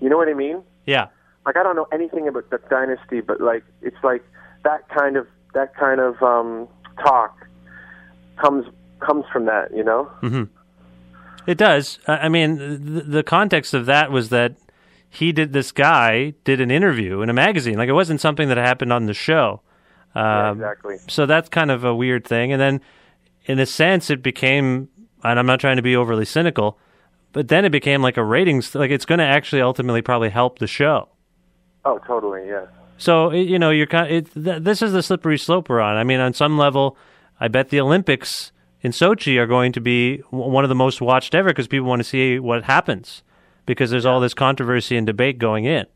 You 0.00 0.08
know 0.08 0.16
what 0.16 0.28
I 0.28 0.34
mean? 0.34 0.62
Yeah. 0.86 1.08
Like 1.46 1.56
I 1.56 1.62
don't 1.62 1.76
know 1.76 1.86
anything 1.92 2.28
about 2.28 2.50
the 2.50 2.58
dynasty, 2.68 3.20
but 3.20 3.40
like 3.40 3.64
it's 3.82 3.96
like 4.02 4.22
that 4.64 4.88
kind 4.88 5.16
of 5.16 5.26
that 5.54 5.74
kind 5.74 6.00
of 6.00 6.22
um, 6.22 6.68
talk 7.02 7.46
comes 8.40 8.66
comes 9.00 9.24
from 9.32 9.46
that. 9.46 9.74
You 9.74 9.84
know? 9.84 10.04
hmm 10.20 10.44
It 11.46 11.56
does. 11.58 11.98
I 12.06 12.28
mean, 12.28 12.56
the, 12.94 13.00
the 13.02 13.22
context 13.22 13.74
of 13.74 13.86
that 13.86 14.10
was 14.12 14.28
that 14.28 14.56
he 15.08 15.32
did 15.32 15.52
this 15.52 15.72
guy 15.72 16.34
did 16.44 16.60
an 16.60 16.70
interview 16.70 17.20
in 17.22 17.30
a 17.30 17.32
magazine. 17.32 17.76
Like 17.78 17.88
it 17.88 17.94
wasn't 17.94 18.20
something 18.20 18.48
that 18.48 18.58
happened 18.58 18.92
on 18.92 19.06
the 19.06 19.14
show. 19.14 19.62
Yeah, 20.14 20.50
Um, 20.50 20.58
exactly. 20.58 20.96
So 21.08 21.26
that's 21.26 21.48
kind 21.48 21.70
of 21.70 21.84
a 21.84 21.94
weird 21.94 22.26
thing. 22.26 22.52
And 22.52 22.60
then, 22.60 22.80
in 23.46 23.58
a 23.58 23.66
sense, 23.66 24.10
it 24.10 24.22
became, 24.22 24.88
and 25.24 25.38
I'm 25.38 25.46
not 25.46 25.60
trying 25.60 25.76
to 25.76 25.82
be 25.82 25.96
overly 25.96 26.24
cynical, 26.24 26.78
but 27.32 27.48
then 27.48 27.64
it 27.64 27.70
became 27.70 28.02
like 28.02 28.16
a 28.16 28.24
ratings, 28.24 28.74
like 28.74 28.90
it's 28.90 29.04
going 29.04 29.18
to 29.18 29.24
actually 29.24 29.62
ultimately 29.62 30.02
probably 30.02 30.30
help 30.30 30.58
the 30.58 30.66
show. 30.66 31.08
Oh, 31.84 31.98
totally. 32.06 32.46
Yes. 32.46 32.68
So 32.98 33.30
you 33.32 33.58
know, 33.58 33.70
you're 33.70 33.86
kind. 33.86 34.12
It, 34.12 34.34
th- 34.34 34.62
this 34.62 34.82
is 34.82 34.92
the 34.92 35.02
slippery 35.02 35.38
slope 35.38 35.68
we're 35.68 35.80
on. 35.80 35.96
I 35.96 36.04
mean, 36.04 36.20
on 36.20 36.34
some 36.34 36.58
level, 36.58 36.96
I 37.40 37.48
bet 37.48 37.70
the 37.70 37.80
Olympics 37.80 38.52
in 38.82 38.92
Sochi 38.92 39.38
are 39.38 39.46
going 39.46 39.72
to 39.72 39.80
be 39.80 40.18
w- 40.30 40.50
one 40.50 40.64
of 40.64 40.68
the 40.68 40.74
most 40.74 41.00
watched 41.00 41.34
ever 41.34 41.48
because 41.50 41.68
people 41.68 41.88
want 41.88 42.00
to 42.00 42.08
see 42.08 42.38
what 42.38 42.64
happens 42.64 43.22
because 43.66 43.90
there's 43.90 44.06
all 44.06 44.20
this 44.20 44.34
controversy 44.34 44.96
and 44.96 45.06
debate 45.06 45.38
going 45.38 45.64
in. 45.64 45.86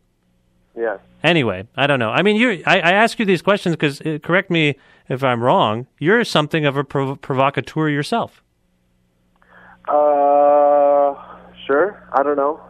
Yeah. 0.76 0.98
Anyway, 1.22 1.66
I 1.76 1.86
don't 1.86 1.98
know. 1.98 2.10
I 2.10 2.22
mean, 2.22 2.36
you. 2.36 2.62
I, 2.66 2.80
I 2.80 2.92
ask 2.92 3.18
you 3.18 3.24
these 3.24 3.42
questions 3.42 3.74
because, 3.76 4.00
uh, 4.02 4.18
correct 4.22 4.50
me 4.50 4.76
if 5.08 5.22
I'm 5.24 5.42
wrong. 5.42 5.86
You're 5.98 6.24
something 6.24 6.66
of 6.66 6.76
a 6.76 6.84
prov- 6.84 7.20
provocateur 7.20 7.88
yourself. 7.88 8.42
Uh, 9.88 10.13
sure. 11.66 12.08
I 12.12 12.22
don't 12.22 12.36
know. 12.36 12.60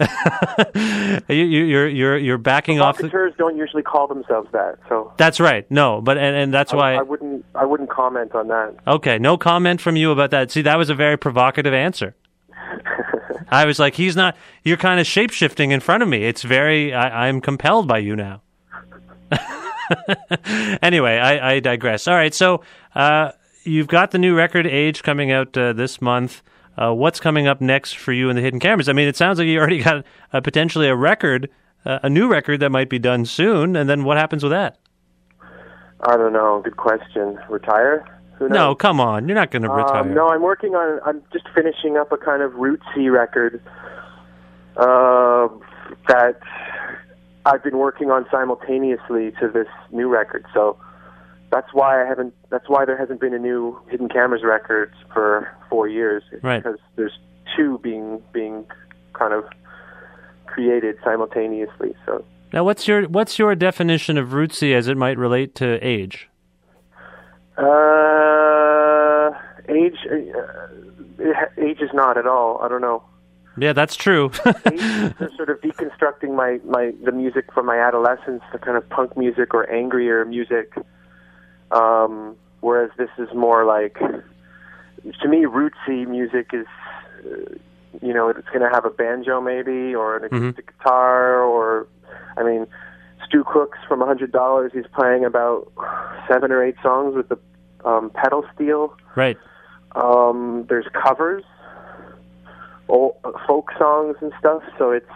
You, 1.28 1.44
you, 1.44 1.64
you're 1.64 1.88
you're 1.88 2.18
you're 2.18 2.38
backing 2.38 2.80
off. 2.80 2.96
The, 2.96 3.02
Provocateurs 3.08 3.34
don't 3.38 3.56
usually 3.56 3.82
call 3.82 4.06
themselves 4.06 4.48
that, 4.52 4.78
so 4.88 5.12
that's 5.16 5.38
right. 5.40 5.70
No, 5.70 6.00
but 6.00 6.18
and, 6.18 6.36
and 6.36 6.52
that's 6.52 6.72
I, 6.72 6.76
why. 6.76 6.94
I 6.94 7.02
wouldn't. 7.02 7.44
I 7.54 7.64
wouldn't 7.64 7.90
comment 7.90 8.34
on 8.34 8.48
that. 8.48 8.74
Okay, 8.86 9.18
no 9.18 9.36
comment 9.38 9.80
from 9.80 9.96
you 9.96 10.10
about 10.10 10.30
that. 10.32 10.50
See, 10.50 10.62
that 10.62 10.76
was 10.76 10.90
a 10.90 10.94
very 10.94 11.16
provocative 11.16 11.72
answer. 11.72 12.14
I 13.48 13.64
was 13.64 13.78
like, 13.78 13.94
he's 13.94 14.16
not. 14.16 14.36
You're 14.64 14.76
kind 14.76 15.00
of 15.00 15.06
shape 15.06 15.30
shifting 15.30 15.70
in 15.70 15.80
front 15.80 16.02
of 16.02 16.08
me. 16.08 16.24
It's 16.24 16.42
very. 16.42 16.92
I, 16.92 17.28
I'm 17.28 17.40
compelled 17.40 17.86
by 17.86 17.98
you 17.98 18.16
now. 18.16 18.42
anyway, 20.82 21.18
I, 21.18 21.52
I 21.54 21.60
digress. 21.60 22.08
All 22.08 22.14
right, 22.14 22.34
so 22.34 22.62
uh, 22.94 23.32
you've 23.64 23.88
got 23.88 24.10
the 24.10 24.18
new 24.18 24.34
record 24.34 24.66
Age 24.66 25.02
coming 25.02 25.30
out 25.30 25.56
uh, 25.56 25.72
this 25.72 26.00
month. 26.00 26.42
Uh, 26.76 26.92
what's 26.92 27.20
coming 27.20 27.46
up 27.46 27.60
next 27.60 27.96
for 27.96 28.12
you 28.12 28.30
in 28.30 28.36
the 28.36 28.42
Hidden 28.42 28.60
Cameras? 28.60 28.88
I 28.88 28.92
mean, 28.92 29.08
it 29.08 29.16
sounds 29.16 29.38
like 29.38 29.46
you 29.46 29.58
already 29.58 29.82
got 29.82 30.04
uh, 30.32 30.40
potentially 30.40 30.88
a 30.88 30.96
record, 30.96 31.50
uh, 31.84 31.98
a 32.02 32.08
new 32.08 32.28
record 32.28 32.60
that 32.60 32.70
might 32.70 32.88
be 32.88 32.98
done 32.98 33.24
soon. 33.26 33.76
And 33.76 33.88
then 33.88 34.04
what 34.04 34.16
happens 34.16 34.42
with 34.42 34.52
that? 34.52 34.78
I 36.00 36.16
don't 36.16 36.32
know. 36.32 36.60
Good 36.64 36.76
question. 36.76 37.38
Retire? 37.48 38.04
Who 38.38 38.48
knows? 38.48 38.56
No, 38.56 38.74
come 38.74 39.00
on, 39.00 39.28
you're 39.28 39.36
not 39.36 39.50
going 39.50 39.62
to 39.62 39.68
retire. 39.68 39.98
Um, 39.98 40.14
no, 40.14 40.28
I'm 40.28 40.42
working 40.42 40.74
on. 40.74 41.00
I'm 41.06 41.22
just 41.32 41.46
finishing 41.54 41.96
up 41.96 42.10
a 42.10 42.16
kind 42.16 42.42
of 42.42 42.52
rootsy 42.52 43.12
record 43.12 43.62
uh, 44.76 45.48
that 46.08 46.40
I've 47.46 47.62
been 47.62 47.78
working 47.78 48.10
on 48.10 48.26
simultaneously 48.32 49.32
to 49.40 49.48
this 49.48 49.68
new 49.92 50.08
record. 50.08 50.44
So 50.54 50.76
that's 51.52 51.72
why 51.72 52.02
I 52.02 52.06
haven't. 52.06 52.34
That's 52.50 52.68
why 52.68 52.84
there 52.84 52.96
hasn't 52.96 53.20
been 53.20 53.34
a 53.34 53.38
new 53.38 53.78
Hidden 53.88 54.08
Cameras 54.08 54.42
record 54.42 54.92
for 55.12 55.48
four 55.70 55.86
years. 55.86 56.22
Right. 56.42 56.62
Because 56.62 56.78
there's 56.96 57.16
two 57.56 57.78
being 57.82 58.20
being 58.32 58.66
kind 59.12 59.32
of 59.34 59.44
created 60.46 60.96
simultaneously. 61.04 61.94
So 62.06 62.24
Now, 62.52 62.64
what's 62.64 62.88
your 62.88 63.02
what's 63.08 63.38
your 63.38 63.54
definition 63.54 64.18
of 64.18 64.30
rootsy 64.30 64.74
as 64.74 64.88
it 64.88 64.96
might 64.96 65.18
relate 65.18 65.54
to 65.56 65.78
age? 65.86 66.28
uh, 67.58 69.30
age. 69.68 69.96
Uh, 70.10 71.46
age 71.58 71.80
is 71.80 71.90
not 71.92 72.16
at 72.16 72.26
all. 72.26 72.60
I 72.62 72.68
don't 72.68 72.80
know. 72.80 73.04
Yeah, 73.58 73.74
that's 73.74 73.96
true. 73.96 74.30
Sort 74.34 75.50
of 75.50 75.60
deconstructing 75.60 76.34
my, 76.34 76.58
my 76.64 76.92
the 77.04 77.12
music 77.12 77.52
from 77.52 77.66
my 77.66 77.78
adolescence, 77.78 78.42
the 78.50 78.58
kind 78.58 78.78
of 78.78 78.88
punk 78.88 79.14
music 79.16 79.52
or 79.52 79.70
angrier 79.70 80.24
music. 80.24 80.72
Um, 81.72 82.36
whereas 82.60 82.90
this 82.98 83.10
is 83.18 83.28
more 83.34 83.64
like, 83.64 83.98
to 83.98 85.28
me, 85.28 85.44
rootsy 85.44 86.06
music 86.06 86.50
is, 86.52 86.66
uh, 87.24 87.54
you 88.00 88.12
know, 88.12 88.28
it's 88.28 88.48
going 88.48 88.60
to 88.60 88.70
have 88.70 88.84
a 88.84 88.90
banjo 88.90 89.40
maybe 89.40 89.94
or 89.94 90.16
an 90.16 90.24
acoustic 90.24 90.66
guitar 90.78 91.42
or, 91.42 91.86
I 92.36 92.42
mean, 92.42 92.66
Stu 93.26 93.44
Crooks 93.44 93.78
from 93.88 94.02
a 94.02 94.06
hundred 94.06 94.32
dollars. 94.32 94.72
He's 94.74 94.86
playing 94.94 95.24
about 95.24 95.70
seven 96.28 96.52
or 96.52 96.62
eight 96.62 96.76
songs 96.82 97.14
with 97.14 97.28
the 97.28 97.38
um, 97.84 98.10
pedal 98.10 98.44
steel. 98.54 98.94
right. 99.16 99.38
Um, 99.94 100.64
there's 100.70 100.86
covers, 100.92 101.44
old, 102.88 103.16
uh, 103.24 103.32
folk 103.46 103.70
songs 103.78 104.16
and 104.20 104.32
stuff. 104.38 104.62
So 104.78 104.90
it's 104.90 105.06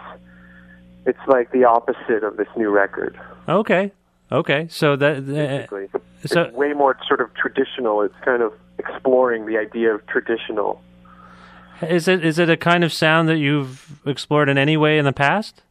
it's 1.05 1.19
like 1.27 1.51
the 1.51 1.63
opposite 1.63 2.23
of 2.23 2.37
this 2.37 2.47
new 2.55 2.69
record. 2.69 3.19
Okay. 3.47 3.91
Okay. 4.31 4.67
So 4.69 4.95
that 4.95 5.17
uh, 5.17 5.21
Basically, 5.21 5.87
so 6.25 6.41
it's 6.43 6.55
way 6.55 6.73
more 6.73 6.97
sort 7.07 7.21
of 7.21 7.33
traditional. 7.33 8.01
It's 8.01 8.15
kind 8.23 8.41
of 8.41 8.53
exploring 8.77 9.45
the 9.45 9.57
idea 9.57 9.93
of 9.93 10.05
traditional. 10.07 10.81
is 11.81 12.07
it 12.07 12.25
is 12.25 12.39
it 12.39 12.49
a 12.49 12.57
kind 12.57 12.83
of 12.83 12.91
sound 12.91 13.29
that 13.29 13.37
you've 13.37 14.01
explored 14.05 14.49
in 14.49 14.57
any 14.57 14.77
way 14.77 14.97
in 14.97 15.05
the 15.05 15.13
past? 15.13 15.63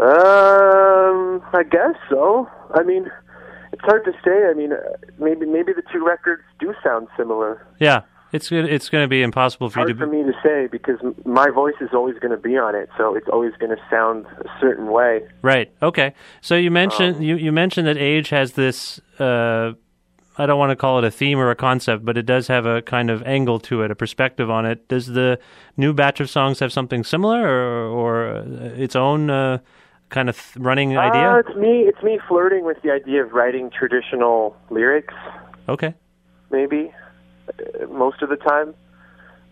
Um, 0.00 1.42
I 1.52 1.62
guess 1.70 1.94
so. 2.08 2.48
I 2.74 2.82
mean, 2.82 3.10
it's 3.72 3.82
hard 3.82 4.04
to 4.04 4.12
say. 4.24 4.46
I 4.50 4.54
mean, 4.54 4.72
uh, 4.72 4.76
maybe 5.18 5.46
maybe 5.46 5.72
the 5.72 5.82
two 5.92 6.04
records 6.04 6.42
do 6.58 6.74
sound 6.82 7.08
similar. 7.16 7.66
Yeah. 7.78 8.02
It's 8.32 8.50
it's 8.50 8.88
going 8.88 9.04
to 9.04 9.08
be 9.08 9.22
impossible 9.22 9.68
for 9.68 9.80
you 9.80 9.84
Hard 9.86 9.98
to. 9.98 10.04
for 10.06 10.10
me 10.10 10.22
to 10.22 10.32
say 10.42 10.66
because 10.66 10.98
my 11.26 11.50
voice 11.50 11.74
is 11.80 11.90
always 11.92 12.18
going 12.18 12.30
to 12.30 12.38
be 12.38 12.56
on 12.56 12.74
it, 12.74 12.88
so 12.96 13.14
it's 13.14 13.28
always 13.28 13.52
going 13.60 13.76
to 13.76 13.82
sound 13.90 14.24
a 14.40 14.48
certain 14.60 14.90
way. 14.90 15.20
Right. 15.42 15.70
Okay. 15.82 16.14
So 16.40 16.54
you 16.56 16.70
mentioned 16.70 17.16
Um, 17.16 17.22
you, 17.22 17.36
you 17.36 17.52
mentioned 17.52 17.86
that 17.86 17.98
age 17.98 18.30
has 18.30 18.52
this. 18.52 19.00
Uh, 19.18 19.72
I 20.38 20.46
don't 20.46 20.58
want 20.58 20.70
to 20.70 20.76
call 20.76 20.96
it 20.98 21.04
a 21.04 21.10
theme 21.10 21.38
or 21.38 21.50
a 21.50 21.54
concept, 21.54 22.06
but 22.06 22.16
it 22.16 22.24
does 22.24 22.46
have 22.48 22.64
a 22.64 22.80
kind 22.80 23.10
of 23.10 23.22
angle 23.24 23.60
to 23.60 23.82
it, 23.82 23.90
a 23.90 23.94
perspective 23.94 24.48
on 24.50 24.64
it. 24.64 24.88
Does 24.88 25.08
the 25.08 25.38
new 25.76 25.92
batch 25.92 26.20
of 26.20 26.30
songs 26.30 26.58
have 26.60 26.72
something 26.72 27.04
similar, 27.04 27.46
or, 27.46 27.84
or 27.86 28.36
uh, 28.36 28.44
its 28.74 28.96
own 28.96 29.28
uh, 29.28 29.58
kind 30.08 30.30
of 30.30 30.36
th- 30.36 30.56
running 30.56 30.96
Uh, 30.96 31.00
idea? 31.02 31.36
it's 31.40 31.54
me. 31.54 31.80
It's 31.86 32.02
me 32.02 32.18
flirting 32.28 32.64
with 32.64 32.80
the 32.80 32.90
idea 32.90 33.22
of 33.22 33.32
writing 33.32 33.70
traditional 33.70 34.56
lyrics. 34.70 35.12
Okay. 35.68 35.92
maybe 36.50 36.90
uh, 36.90 37.01
most 37.90 38.22
of 38.22 38.28
the 38.28 38.36
time 38.36 38.74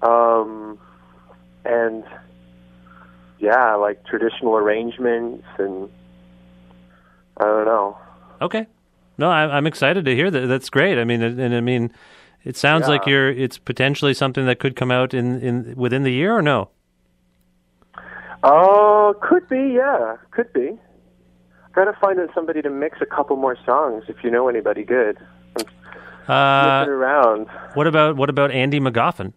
um 0.03 0.79
and 1.65 2.05
yeah 3.39 3.75
like 3.75 4.05
traditional 4.07 4.57
arrangements 4.57 5.45
and 5.59 5.89
i 7.37 7.45
don't 7.45 7.67
know 7.67 7.97
Okay. 8.41 8.67
No, 9.19 9.31
I, 9.31 9.57
I'm 9.57 9.67
excited 9.67 10.05
to 10.07 10.15
hear 10.15 10.31
that. 10.31 10.47
That's 10.47 10.71
great. 10.71 10.99
I 10.99 11.05
mean, 11.05 11.23
and, 11.23 11.39
and 11.39 11.55
I 11.55 11.61
mean, 11.61 11.93
it 12.45 12.57
sounds 12.57 12.89
like 12.89 13.07
you're. 13.07 13.31
It's 13.31 13.59
potentially 13.59 14.15
something 14.15 14.47
that 14.47 14.59
could 14.59 14.77
come 14.77 14.91
out 14.91 15.13
in, 15.13 15.41
in 15.41 15.75
within 15.77 16.05
the 16.05 16.13
year, 16.13 16.35
or 16.35 16.43
no? 16.43 16.71
oh 18.43 19.15
could 19.21 19.47
be 19.51 19.75
yeah 19.77 20.17
could 20.31 20.51
be 20.55 20.71
gotta 21.75 21.93
find 22.01 22.19
somebody 22.35 22.63
to 22.63 22.71
mix 22.71 22.99
a 23.03 23.05
couple 23.05 23.37
more 23.37 23.55
songs 23.67 24.03
if 24.09 24.17
you 24.25 24.31
know 24.31 24.49
anybody 24.49 24.83
good 24.83 25.19
Uh, 26.29 26.85
around 26.89 27.47
what 27.75 27.87
about 27.87 28.17
what 28.17 28.31
about 28.31 28.51
Andy 28.51 28.79
Magoffin? 28.81 29.33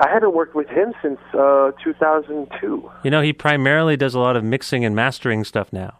i 0.00 0.08
haven't 0.08 0.32
worked 0.34 0.54
with 0.54 0.68
him 0.68 0.92
since 1.02 1.18
uh 1.34 1.70
2002 1.84 2.90
You 3.04 3.10
know, 3.10 3.20
he 3.20 3.32
primarily 3.32 3.96
does 3.96 4.14
a 4.14 4.18
lot 4.20 4.36
of 4.36 4.42
mixing 4.44 4.84
and 4.84 4.94
mastering 4.96 5.44
stuff 5.44 5.72
now. 5.72 5.98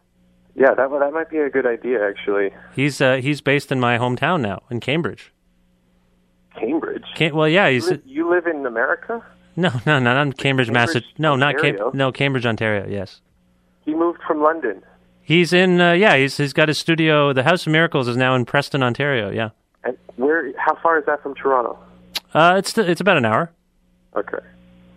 yeah 0.54 0.72
that 0.74 0.88
that 0.90 1.12
might 1.12 1.28
be 1.30 1.38
a 1.38 1.50
good 1.50 1.66
idea 1.66 1.98
actually 2.08 2.50
He's 2.74 3.00
uh, 3.00 3.16
he's 3.16 3.40
based 3.40 3.70
in 3.70 3.78
my 3.80 3.98
hometown 3.98 4.40
now 4.40 4.62
in 4.70 4.80
Cambridge. 4.80 5.32
cambridge 6.58 7.04
Can 7.14 7.34
well, 7.34 7.48
yeah, 7.48 7.68
you 7.68 7.80
live, 7.84 8.02
you 8.06 8.30
live 8.30 8.46
in 8.46 8.64
america 8.66 9.22
no, 9.54 9.68
no, 9.84 9.98
no, 9.98 10.24
not 10.24 10.38
Cambridge, 10.38 10.70
Massachusetts. 10.70 11.12
No, 11.18 11.36
not 11.36 11.58
Cam- 11.58 11.76
no 11.92 12.10
Cambridge, 12.10 12.46
Ontario. 12.46 12.86
Yes, 12.88 13.20
he 13.84 13.92
moved 13.94 14.20
from 14.26 14.40
london 14.42 14.82
he's 15.22 15.52
in. 15.52 15.80
Uh, 15.80 15.92
yeah, 15.92 16.16
he's 16.16 16.36
he's 16.36 16.52
got 16.52 16.68
his 16.68 16.78
studio. 16.78 17.32
The 17.32 17.42
House 17.42 17.66
of 17.66 17.72
Miracles 17.72 18.08
is 18.08 18.16
now 18.16 18.34
in 18.34 18.44
Preston, 18.44 18.82
Ontario. 18.82 19.30
Yeah, 19.30 19.50
And 19.84 19.96
where? 20.16 20.52
How 20.58 20.74
far 20.82 20.98
is 20.98 21.06
that 21.06 21.22
from 21.22 21.34
Toronto? 21.34 21.78
uh, 22.34 22.54
it's 22.58 22.76
it's 22.78 23.00
about 23.00 23.16
an 23.16 23.24
hour. 23.24 23.50
Okay, 24.16 24.38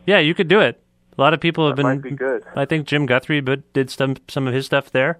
Yeah, 0.05 0.19
you 0.19 0.33
could 0.35 0.47
do 0.49 0.59
it. 0.59 0.81
A 1.17 1.21
lot 1.21 1.33
of 1.33 1.39
people 1.39 1.65
have 1.67 1.77
that 1.77 1.83
been. 1.83 1.91
might 1.95 2.01
be 2.01 2.11
good. 2.11 2.43
I 2.55 2.65
think 2.65 2.85
Jim 2.87 3.05
Guthrie, 3.05 3.39
but 3.41 3.71
did 3.73 3.89
some 3.89 4.15
some 4.27 4.47
of 4.47 4.53
his 4.53 4.65
stuff 4.65 4.91
there. 4.91 5.19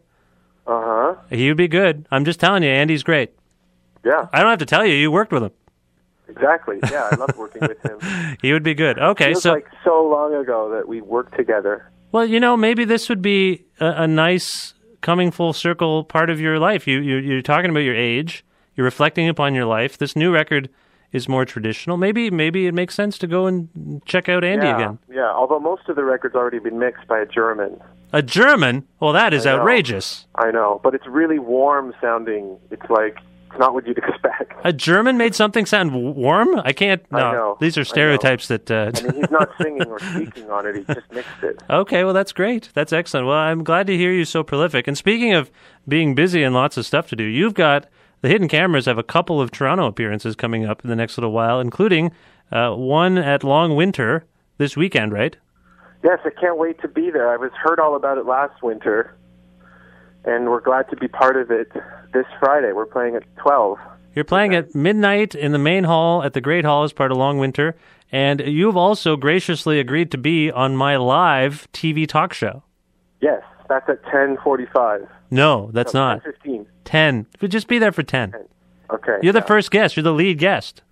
Uh 0.68 0.82
huh. 0.84 1.16
He 1.30 1.48
would 1.48 1.58
be 1.58 1.68
good. 1.70 2.06
I'm 2.12 2.26
just 2.26 2.40
telling 2.40 2.64
you, 2.64 2.70
Andy's 2.70 3.04
great. 3.04 3.32
Yeah, 4.04 4.28
I 4.34 4.42
don't 4.42 4.50
have 4.50 4.60
to 4.60 4.66
tell 4.66 4.86
you. 4.86 4.94
You 4.94 5.12
worked 5.12 5.32
with 5.32 5.44
him. 5.44 5.52
exactly. 6.28 6.80
Yeah, 6.92 7.10
I 7.12 7.16
love 7.16 7.36
working 7.38 7.62
with 7.62 7.82
him. 7.84 8.00
He 8.42 8.52
would 8.54 8.64
be 8.64 8.74
good. 8.76 9.00
Okay, 9.00 9.34
so 9.34 9.54
like 9.54 9.68
so 9.84 10.04
long 10.08 10.34
ago 10.36 10.70
that 10.72 10.88
we 10.88 11.02
worked 11.02 11.36
together. 11.36 11.90
Well, 12.12 12.26
you 12.26 12.40
know, 12.40 12.56
maybe 12.58 12.86
this 12.86 13.10
would 13.10 13.22
be 13.22 13.66
a, 13.80 14.04
a 14.04 14.08
nice 14.08 14.74
coming 15.06 15.30
full 15.30 15.54
circle 15.54 16.04
part 16.04 16.32
of 16.32 16.42
your 16.42 16.58
life. 16.58 16.88
You, 16.88 17.00
you 17.00 17.18
you're 17.18 17.44
talking 17.44 17.70
about 17.70 17.82
your 17.82 17.96
age. 17.96 18.44
You're 18.76 18.86
reflecting 18.86 19.30
upon 19.30 19.54
your 19.54 19.66
life. 19.66 20.00
This 20.00 20.16
new 20.16 20.34
record 20.34 20.68
is 21.12 21.30
more 21.30 21.46
traditional. 21.46 21.96
Maybe 21.96 22.32
maybe 22.32 22.66
it 22.66 22.74
makes 22.74 22.96
sense 22.96 23.20
to 23.20 23.28
go 23.28 23.46
and 23.46 24.02
check 24.06 24.28
out 24.28 24.44
Andy 24.44 24.66
yeah, 24.66 24.76
again. 24.76 25.00
Yeah, 25.14 25.32
although 25.32 25.60
most 25.60 25.88
of 25.90 25.96
the 25.96 26.04
record's 26.04 26.36
already 26.36 26.58
been 26.58 26.80
mixed 26.80 27.08
by 27.08 27.20
a 27.20 27.26
German. 27.28 27.80
A 28.14 28.24
German? 28.24 28.88
Well, 29.00 29.14
that 29.14 29.32
is 29.32 29.46
I 29.46 29.52
outrageous. 29.52 30.26
I 30.36 30.50
know, 30.50 30.82
but 30.84 30.96
it's 30.96 31.08
really 31.08 31.38
warm 31.38 31.94
sounding. 32.02 32.58
It's 32.72 32.90
like 32.90 33.18
it's 33.56 33.60
not 33.62 33.74
what 33.74 33.88
you'd 33.88 33.98
expect. 34.06 34.54
A 34.66 34.74
German 34.74 35.18
made 35.18 35.34
something 35.34 35.66
sound 35.66 35.94
warm? 36.16 36.60
I 36.60 36.74
can't. 36.74 37.02
I 37.12 37.20
No, 37.20 37.32
know, 37.32 37.58
these 37.62 37.78
I 37.78 37.82
are 37.82 37.84
stereotypes 37.86 38.48
that. 38.50 38.70
Uh, 38.70 38.92
I 38.94 39.02
mean, 39.02 39.14
he's 39.22 39.32
not 39.32 39.50
singing 39.62 39.84
or 39.88 40.00
speaking 40.00 40.50
on 40.50 40.66
it. 40.66 40.76
He 40.76 40.84
just 40.94 41.12
mixed 41.12 41.44
it. 41.44 41.62
Okay, 41.70 42.04
well, 42.04 42.14
that's 42.14 42.32
great. 42.34 42.70
That's 42.74 42.92
excellent. 42.94 43.28
Well, 43.28 43.38
I'm 43.38 43.64
glad 43.64 43.88
to 43.88 43.96
hear 43.98 44.12
you 44.12 44.26
so 44.26 44.44
prolific. 44.44 44.88
And 44.88 44.98
speaking 44.98 45.34
of 45.34 45.50
being 45.88 46.16
busy 46.16 46.44
and 46.44 46.54
lots 46.54 46.78
of 46.78 46.86
stuff 46.86 47.08
to 47.10 47.16
do, 47.16 47.24
you've 47.24 47.54
got 47.54 47.88
the 48.22 48.28
Hidden 48.28 48.48
Cameras 48.50 48.86
have 48.86 48.98
a 48.98 49.04
couple 49.04 49.40
of 49.42 49.52
Toronto 49.52 49.86
appearances 49.88 50.36
coming 50.36 50.66
up 50.66 50.84
in 50.84 50.90
the 50.90 50.96
next 50.96 51.18
little 51.18 51.32
while, 51.32 51.60
including 51.60 52.12
uh, 52.52 52.72
one 52.74 53.18
at 53.18 53.44
Long 53.44 53.76
Winter 53.76 54.26
this 54.58 54.76
weekend, 54.76 55.12
right? 55.14 55.38
Yes, 56.04 56.20
I 56.26 56.30
can't 56.30 56.58
wait 56.58 56.80
to 56.82 56.88
be 56.88 57.10
there. 57.10 57.30
I 57.32 57.38
was 57.38 57.52
heard 57.54 57.80
all 57.80 57.96
about 57.96 58.18
it 58.18 58.26
last 58.26 58.62
winter, 58.62 59.16
and 60.26 60.50
we're 60.50 60.62
glad 60.62 60.90
to 60.90 60.96
be 60.96 61.08
part 61.08 61.38
of 61.38 61.52
it 61.52 61.72
this 62.14 62.26
Friday. 62.40 62.72
We're 62.74 62.86
playing 62.86 63.16
at 63.16 63.24
twelve. 63.38 63.78
You're 64.14 64.26
playing 64.26 64.56
at 64.56 64.74
midnight 64.74 65.36
in 65.36 65.52
the 65.52 65.60
main 65.60 65.84
hall 65.84 66.24
at 66.24 66.34
the 66.34 66.42
Great 66.42 66.64
Hall 66.66 66.84
as 66.84 66.94
part 66.94 67.12
of 67.12 67.18
Long 67.18 67.38
Winter, 67.38 67.76
and 68.12 68.40
you've 68.42 68.78
also 68.78 69.16
graciously 69.18 69.80
agreed 69.80 70.12
to 70.12 70.18
be 70.18 70.52
on 70.52 70.76
my 70.76 70.96
live 70.96 71.68
TV 71.74 72.08
talk 72.08 72.34
show. 72.34 72.64
Yes, 73.22 73.42
that's 73.68 73.88
at 73.90 74.04
ten 74.06 74.38
forty-five. 74.44 75.08
No, 75.32 75.70
that's 75.74 75.94
not. 75.94 76.24
Fifteen. 76.24 76.66
10. 76.86 77.26
But 77.40 77.50
Just 77.50 77.68
be 77.68 77.80
there 77.80 77.92
for 77.92 78.04
10. 78.04 78.34
Okay. 78.92 79.18
You're 79.22 79.34
the 79.34 79.42
first 79.42 79.72
guest. 79.72 79.98
You're 79.98 80.04
the 80.04 80.14
lead 80.14 80.38
guest. 80.38 80.84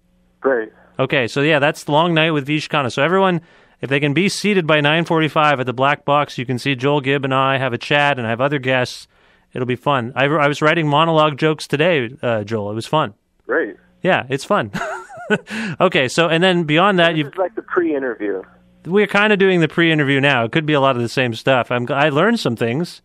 Great. 0.42 0.70
Okay, 1.00 1.28
so 1.28 1.42
yeah, 1.42 1.60
that's 1.60 1.88
long 1.88 2.14
night 2.14 2.32
with 2.32 2.46
Vish 2.46 2.68
Khanna. 2.68 2.92
So 2.92 3.02
everyone, 3.02 3.42
if 3.82 3.90
they 3.90 4.00
can 4.00 4.14
be 4.14 4.30
seated 4.30 4.68
by 4.68 4.82
9:45 4.82 5.60
at 5.60 5.66
the 5.66 5.74
Black 5.74 6.04
Box, 6.06 6.38
you 6.38 6.46
can 6.46 6.60
see 6.60 6.76
Joel 6.76 7.02
Gibb 7.02 7.24
and 7.24 7.34
I 7.34 7.58
have 7.58 7.74
a 7.74 7.78
chat 7.78 8.18
and 8.18 8.28
I 8.28 8.30
have 8.32 8.42
other 8.42 8.60
guests. 8.60 9.08
It'll 9.54 9.68
be 9.68 9.76
fun. 9.76 10.14
I, 10.16 10.26
I 10.26 10.48
was 10.48 10.62
writing 10.62 10.88
monologue 10.88 11.38
jokes 11.38 11.68
today, 11.68 12.10
uh, 12.22 12.44
Joel. 12.44 12.72
It 12.72 12.76
was 12.76 12.88
fun. 12.88 13.14
Great. 13.46 13.76
Yeah, 14.02 14.26
it's 14.30 14.44
fun. 14.44 14.72
okay, 15.82 16.08
so 16.08 16.28
and 16.28 16.44
then 16.44 16.64
beyond 16.64 17.00
that, 17.00 17.16
you've 17.16 17.28
is 17.28 17.38
like 17.38 17.56
the 17.56 17.62
pre-interview. 17.62 18.42
we're 18.86 19.08
kind 19.08 19.32
of 19.32 19.40
doing 19.40 19.62
the 19.62 19.68
pre-interview 19.68 20.20
now. 20.20 20.44
It 20.44 20.52
could 20.52 20.66
be 20.66 20.74
a 20.74 20.82
lot 20.82 20.96
of 20.96 21.02
the 21.02 21.10
same 21.10 21.34
stuff. 21.34 21.72
I'm 21.72 21.90
I 21.92 22.10
learned 22.10 22.40
some 22.40 22.56
things, 22.56 23.02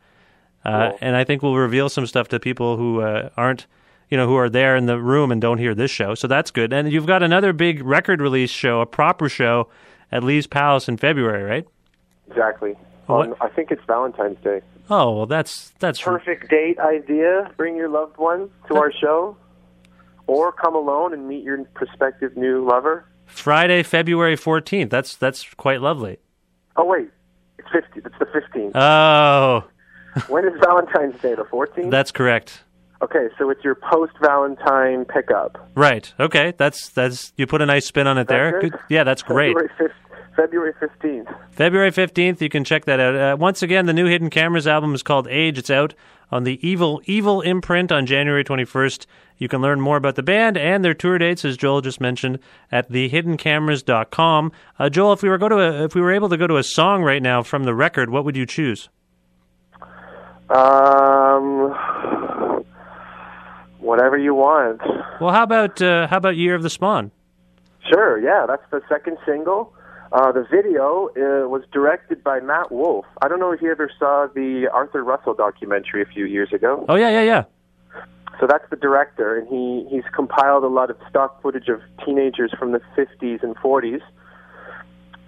uh, 0.64 0.92
and 1.00 1.14
I 1.16 1.24
think 1.24 1.42
we'll 1.42 1.56
reveal 1.56 1.88
some 1.88 2.06
stuff 2.06 2.28
to 2.28 2.40
people 2.40 2.76
who 2.76 3.00
uh, 3.00 3.30
aren't, 3.36 3.66
you 4.10 4.16
know, 4.16 4.26
who 4.26 4.36
are 4.36 4.48
there 4.48 4.74
in 4.74 4.86
the 4.86 4.98
room 4.98 5.30
and 5.30 5.40
don't 5.40 5.58
hear 5.58 5.74
this 5.74 5.90
show. 5.90 6.14
So 6.14 6.26
that's 6.26 6.50
good. 6.50 6.72
And 6.72 6.90
you've 6.90 7.06
got 7.06 7.22
another 7.22 7.52
big 7.52 7.82
record 7.84 8.20
release 8.20 8.50
show, 8.50 8.80
a 8.80 8.86
proper 8.86 9.28
show, 9.28 9.68
at 10.10 10.24
Lee's 10.24 10.46
Palace 10.46 10.88
in 10.88 10.96
February, 10.96 11.42
right? 11.42 11.66
Exactly. 12.28 12.74
On, 13.08 13.28
um, 13.30 13.36
I 13.40 13.48
think 13.48 13.70
it's 13.70 13.82
Valentine's 13.86 14.38
Day. 14.42 14.60
Oh 14.90 15.12
well, 15.16 15.26
that's 15.26 15.72
that's 15.78 16.00
Perfect 16.00 16.50
date 16.50 16.78
idea. 16.78 17.50
Bring 17.56 17.76
your 17.76 17.88
loved 17.88 18.16
one 18.16 18.50
to 18.68 18.76
our 18.76 18.92
show, 18.92 19.36
or 20.26 20.52
come 20.52 20.74
alone 20.74 21.12
and 21.12 21.26
meet 21.28 21.42
your 21.44 21.64
prospective 21.74 22.36
new 22.36 22.66
lover. 22.66 23.06
Friday, 23.26 23.82
February 23.82 24.36
14th. 24.36 24.90
That's 24.90 25.16
that's 25.16 25.44
quite 25.54 25.80
lovely. 25.80 26.18
Oh 26.76 26.84
wait, 26.84 27.10
it's 27.58 27.68
fifty. 27.70 28.00
It's 28.04 28.18
the 28.18 28.26
fifteenth. 28.26 28.74
Oh, 28.76 29.64
when 30.28 30.44
is 30.46 30.54
Valentine's 30.60 31.20
Day? 31.20 31.34
The 31.34 31.44
fourteenth. 31.44 31.90
that's 31.90 32.10
correct. 32.10 32.62
Okay, 33.00 33.28
so 33.38 33.48
it's 33.48 33.62
your 33.62 33.76
post-Valentine 33.76 35.04
pickup. 35.04 35.70
Right. 35.76 36.12
Okay. 36.18 36.52
That's 36.56 36.88
that's 36.88 37.32
you 37.36 37.46
put 37.46 37.62
a 37.62 37.66
nice 37.66 37.86
spin 37.86 38.08
on 38.08 38.18
it 38.18 38.26
there. 38.26 38.60
good? 38.60 38.74
Yeah, 38.88 39.04
that's 39.04 39.22
great. 39.22 39.54
February. 39.56 39.94
February 40.38 40.72
fifteenth. 40.78 41.28
February 41.50 41.90
15th, 41.90 42.40
you 42.40 42.48
can 42.48 42.62
check 42.62 42.84
that 42.84 43.00
out. 43.00 43.16
Uh, 43.16 43.36
once 43.36 43.60
again, 43.60 43.86
the 43.86 43.92
new 43.92 44.06
Hidden 44.06 44.30
Cameras 44.30 44.68
album 44.68 44.94
is 44.94 45.02
called 45.02 45.26
Age. 45.26 45.58
It's 45.58 45.68
out 45.68 45.94
on 46.30 46.44
the 46.44 46.64
Evil 46.66 47.02
Evil 47.06 47.40
imprint 47.40 47.90
on 47.90 48.06
January 48.06 48.44
21st. 48.44 49.06
You 49.36 49.48
can 49.48 49.60
learn 49.60 49.80
more 49.80 49.96
about 49.96 50.14
the 50.14 50.22
band 50.22 50.56
and 50.56 50.84
their 50.84 50.94
tour 50.94 51.18
dates, 51.18 51.44
as 51.44 51.56
Joel 51.56 51.80
just 51.80 52.00
mentioned, 52.00 52.38
at 52.70 52.88
thehiddencameras.com. 52.88 54.52
Uh, 54.78 54.88
Joel, 54.88 55.12
if 55.12 55.22
we 55.24 55.28
were 55.28 55.38
go 55.38 55.48
to 55.48 55.58
a, 55.58 55.84
if 55.84 55.96
we 55.96 56.00
were 56.00 56.12
able 56.12 56.28
to 56.28 56.36
go 56.36 56.46
to 56.46 56.56
a 56.56 56.62
song 56.62 57.02
right 57.02 57.22
now 57.22 57.42
from 57.42 57.64
the 57.64 57.74
record, 57.74 58.08
what 58.08 58.24
would 58.24 58.36
you 58.36 58.46
choose? 58.46 58.88
Um, 60.50 61.74
whatever 63.80 64.16
you 64.16 64.36
want. 64.36 64.80
Well, 65.20 65.32
how 65.32 65.42
about 65.42 65.82
uh, 65.82 66.06
how 66.06 66.18
about 66.18 66.36
Year 66.36 66.54
of 66.54 66.62
the 66.62 66.70
Spawn? 66.70 67.10
Sure, 67.92 68.20
yeah, 68.20 68.46
that's 68.46 68.62
the 68.70 68.80
second 68.88 69.18
single. 69.26 69.72
Uh, 70.10 70.32
the 70.32 70.46
video 70.50 71.08
uh, 71.16 71.48
was 71.48 71.62
directed 71.72 72.24
by 72.24 72.40
Matt 72.40 72.72
Wolf. 72.72 73.04
I 73.20 73.28
don't 73.28 73.38
know 73.40 73.52
if 73.52 73.60
you 73.60 73.70
ever 73.70 73.90
saw 73.98 74.26
the 74.34 74.68
Arthur 74.72 75.04
Russell 75.04 75.34
documentary 75.34 76.00
a 76.02 76.06
few 76.06 76.24
years 76.24 76.52
ago. 76.52 76.86
Oh 76.88 76.94
yeah, 76.96 77.10
yeah, 77.10 77.22
yeah. 77.22 77.44
So 78.40 78.46
that's 78.46 78.64
the 78.70 78.76
director, 78.76 79.36
and 79.36 79.46
he 79.48 79.86
he's 79.90 80.04
compiled 80.14 80.64
a 80.64 80.68
lot 80.68 80.90
of 80.90 80.96
stock 81.10 81.42
footage 81.42 81.68
of 81.68 81.80
teenagers 82.04 82.52
from 82.58 82.72
the 82.72 82.80
50s 82.96 83.42
and 83.42 83.54
40s. 83.56 84.00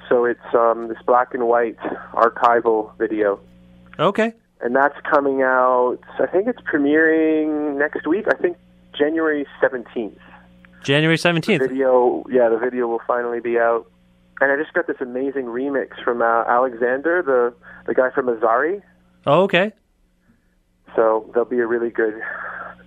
So 0.09 0.25
it's 0.25 0.41
um, 0.55 0.89
this 0.89 0.99
black 1.07 1.35
and 1.35 1.47
white 1.47 1.79
archival 2.15 2.97
video, 2.99 3.39
Okay. 3.99 4.33
and 4.61 4.75
that's 4.75 4.97
coming 5.09 5.43
out. 5.43 5.99
I 6.19 6.27
think 6.27 6.49
it's 6.49 6.61
premiering 6.63 7.77
next 7.79 8.07
week. 8.07 8.27
I 8.29 8.37
think 8.41 8.57
January 8.97 9.47
17th. 9.63 10.17
January 10.83 11.19
17th. 11.19 11.59
video 11.59 12.25
yeah 12.31 12.49
the 12.49 12.57
video 12.57 12.87
will 12.87 13.03
finally 13.07 13.39
be 13.39 13.59
out 13.59 13.87
and 14.41 14.51
i 14.53 14.57
just 14.57 14.73
got 14.75 14.87
this 14.87 14.97
amazing 15.01 15.47
remix 15.47 16.03
from 16.05 16.23
uh, 16.23 16.45
alexander 16.47 17.23
the 17.23 17.55
the 17.87 17.95
guy 17.95 18.11
from 18.15 18.27
azari 18.27 18.83
Oh, 19.27 19.43
okay. 19.43 19.73
so 20.97 21.29
there'll 21.33 21.49
be 21.49 21.59
a 21.59 21.67
really 21.67 21.91
good 21.91 22.15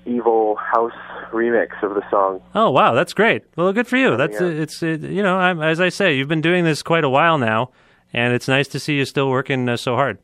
evil 0.05 0.55
house 0.55 0.91
remix 1.31 1.81
of 1.83 1.93
the 1.95 2.01
song 2.09 2.41
Oh 2.55 2.69
wow, 2.71 2.93
that's 2.93 3.13
great. 3.13 3.43
Well, 3.55 3.71
good 3.73 3.87
for 3.87 3.97
you. 3.97 4.17
That's 4.17 4.39
yeah. 4.39 4.47
uh, 4.47 4.49
it's 4.49 4.83
uh, 4.83 4.87
you 4.87 5.23
know, 5.23 5.37
I'm, 5.37 5.61
as 5.61 5.79
I 5.79 5.89
say, 5.89 6.15
you've 6.15 6.27
been 6.27 6.41
doing 6.41 6.63
this 6.65 6.83
quite 6.83 7.03
a 7.03 7.09
while 7.09 7.37
now, 7.37 7.71
and 8.13 8.33
it's 8.33 8.47
nice 8.47 8.67
to 8.69 8.79
see 8.79 8.95
you 8.95 9.05
still 9.05 9.29
working 9.29 9.67
uh, 9.69 9.77
so 9.77 9.95
hard. 9.95 10.17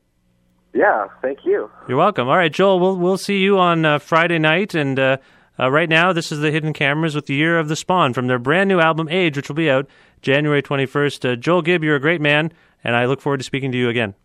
yeah 0.74 1.08
thank 1.22 1.39
you 1.46 1.70
You're 1.88 1.98
welcome. 1.98 2.28
All 2.28 2.38
right, 2.38 2.52
Joel, 2.52 2.80
we'll 2.80 2.98
we'll 2.98 3.18
see 3.18 3.38
you 3.38 3.58
on 3.58 3.86
uh, 3.86 4.00
Friday 4.00 4.39
night, 4.39 4.74
and 4.76 5.00
uh, 5.00 5.18
uh, 5.60 5.72
right 5.72 5.89
now 5.89 6.12
this 6.12 6.32
is 6.32 6.39
the 6.39 6.52
Hidden 6.52 6.74
Cameras 6.74 7.15
with 7.15 7.28
the 7.28 7.36
Year 7.36 7.58
of 7.60 7.68
the 7.70 7.76
Spawn 7.76 8.13
from 8.13 8.28
their 8.28 8.39
brand 8.39 8.68
new 8.68 8.80
album 8.80 9.08
Age, 9.10 9.38
which 9.38 9.48
will 9.48 9.56
be 9.56 9.70
out 9.70 9.88
January 10.22 10.62
21st. 10.62 11.34
Uh, 11.34 11.36
Joel 11.36 11.62
Gibb, 11.62 11.84
you're 11.84 11.96
a 11.96 12.00
great 12.00 12.22
man, 12.22 12.52
and 12.84 12.96
I 12.96 13.06
look 13.06 13.22
forward 13.22 13.38
to 13.38 13.44
speaking 13.44 13.72
to 13.72 13.78
you 13.78 13.90
again. 13.90 14.16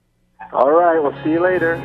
all 0.53 0.71
right 0.71 1.03
we'll 1.03 1.25
see 1.25 1.31
you 1.31 1.41
later 1.41 1.77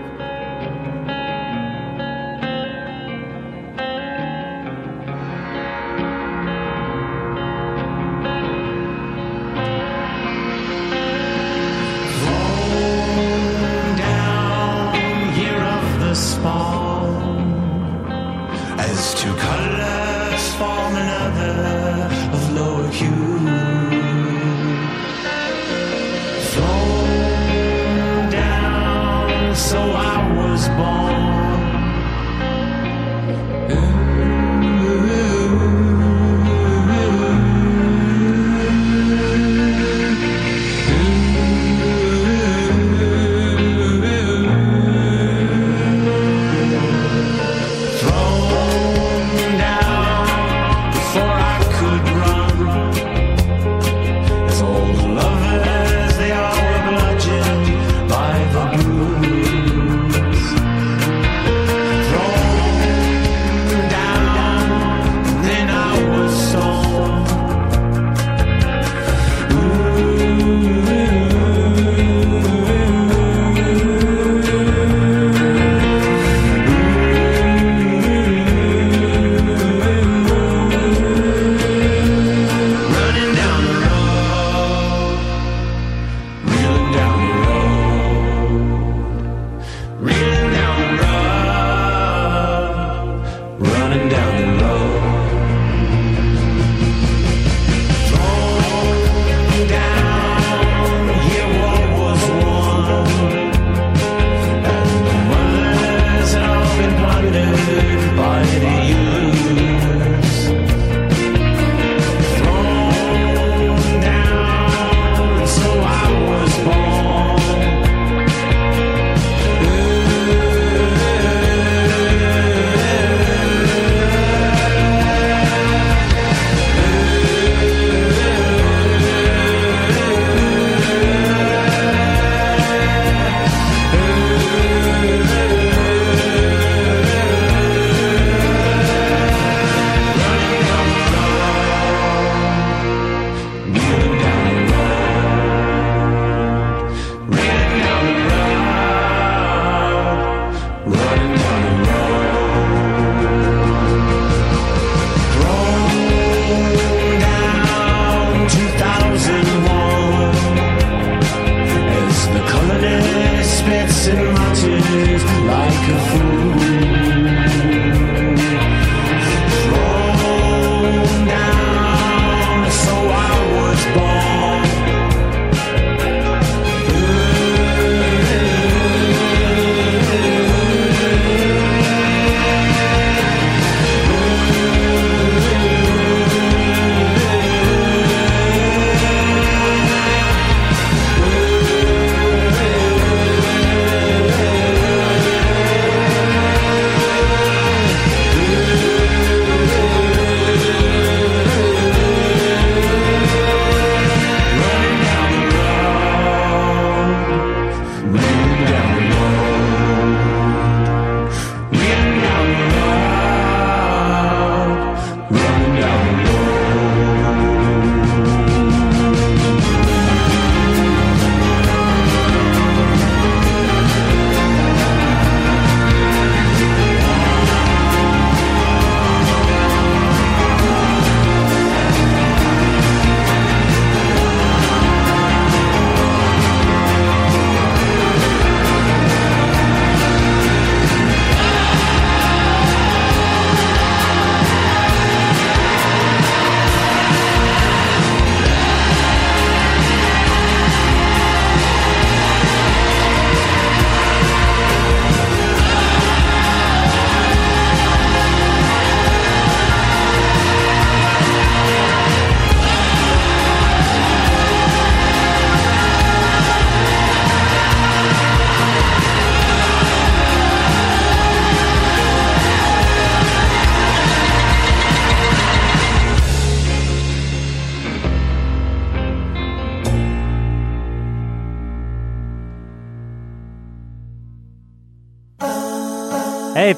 mountain 164.15 165.47
like 165.47 165.89
a 165.89 166.09
fool. 166.09 166.28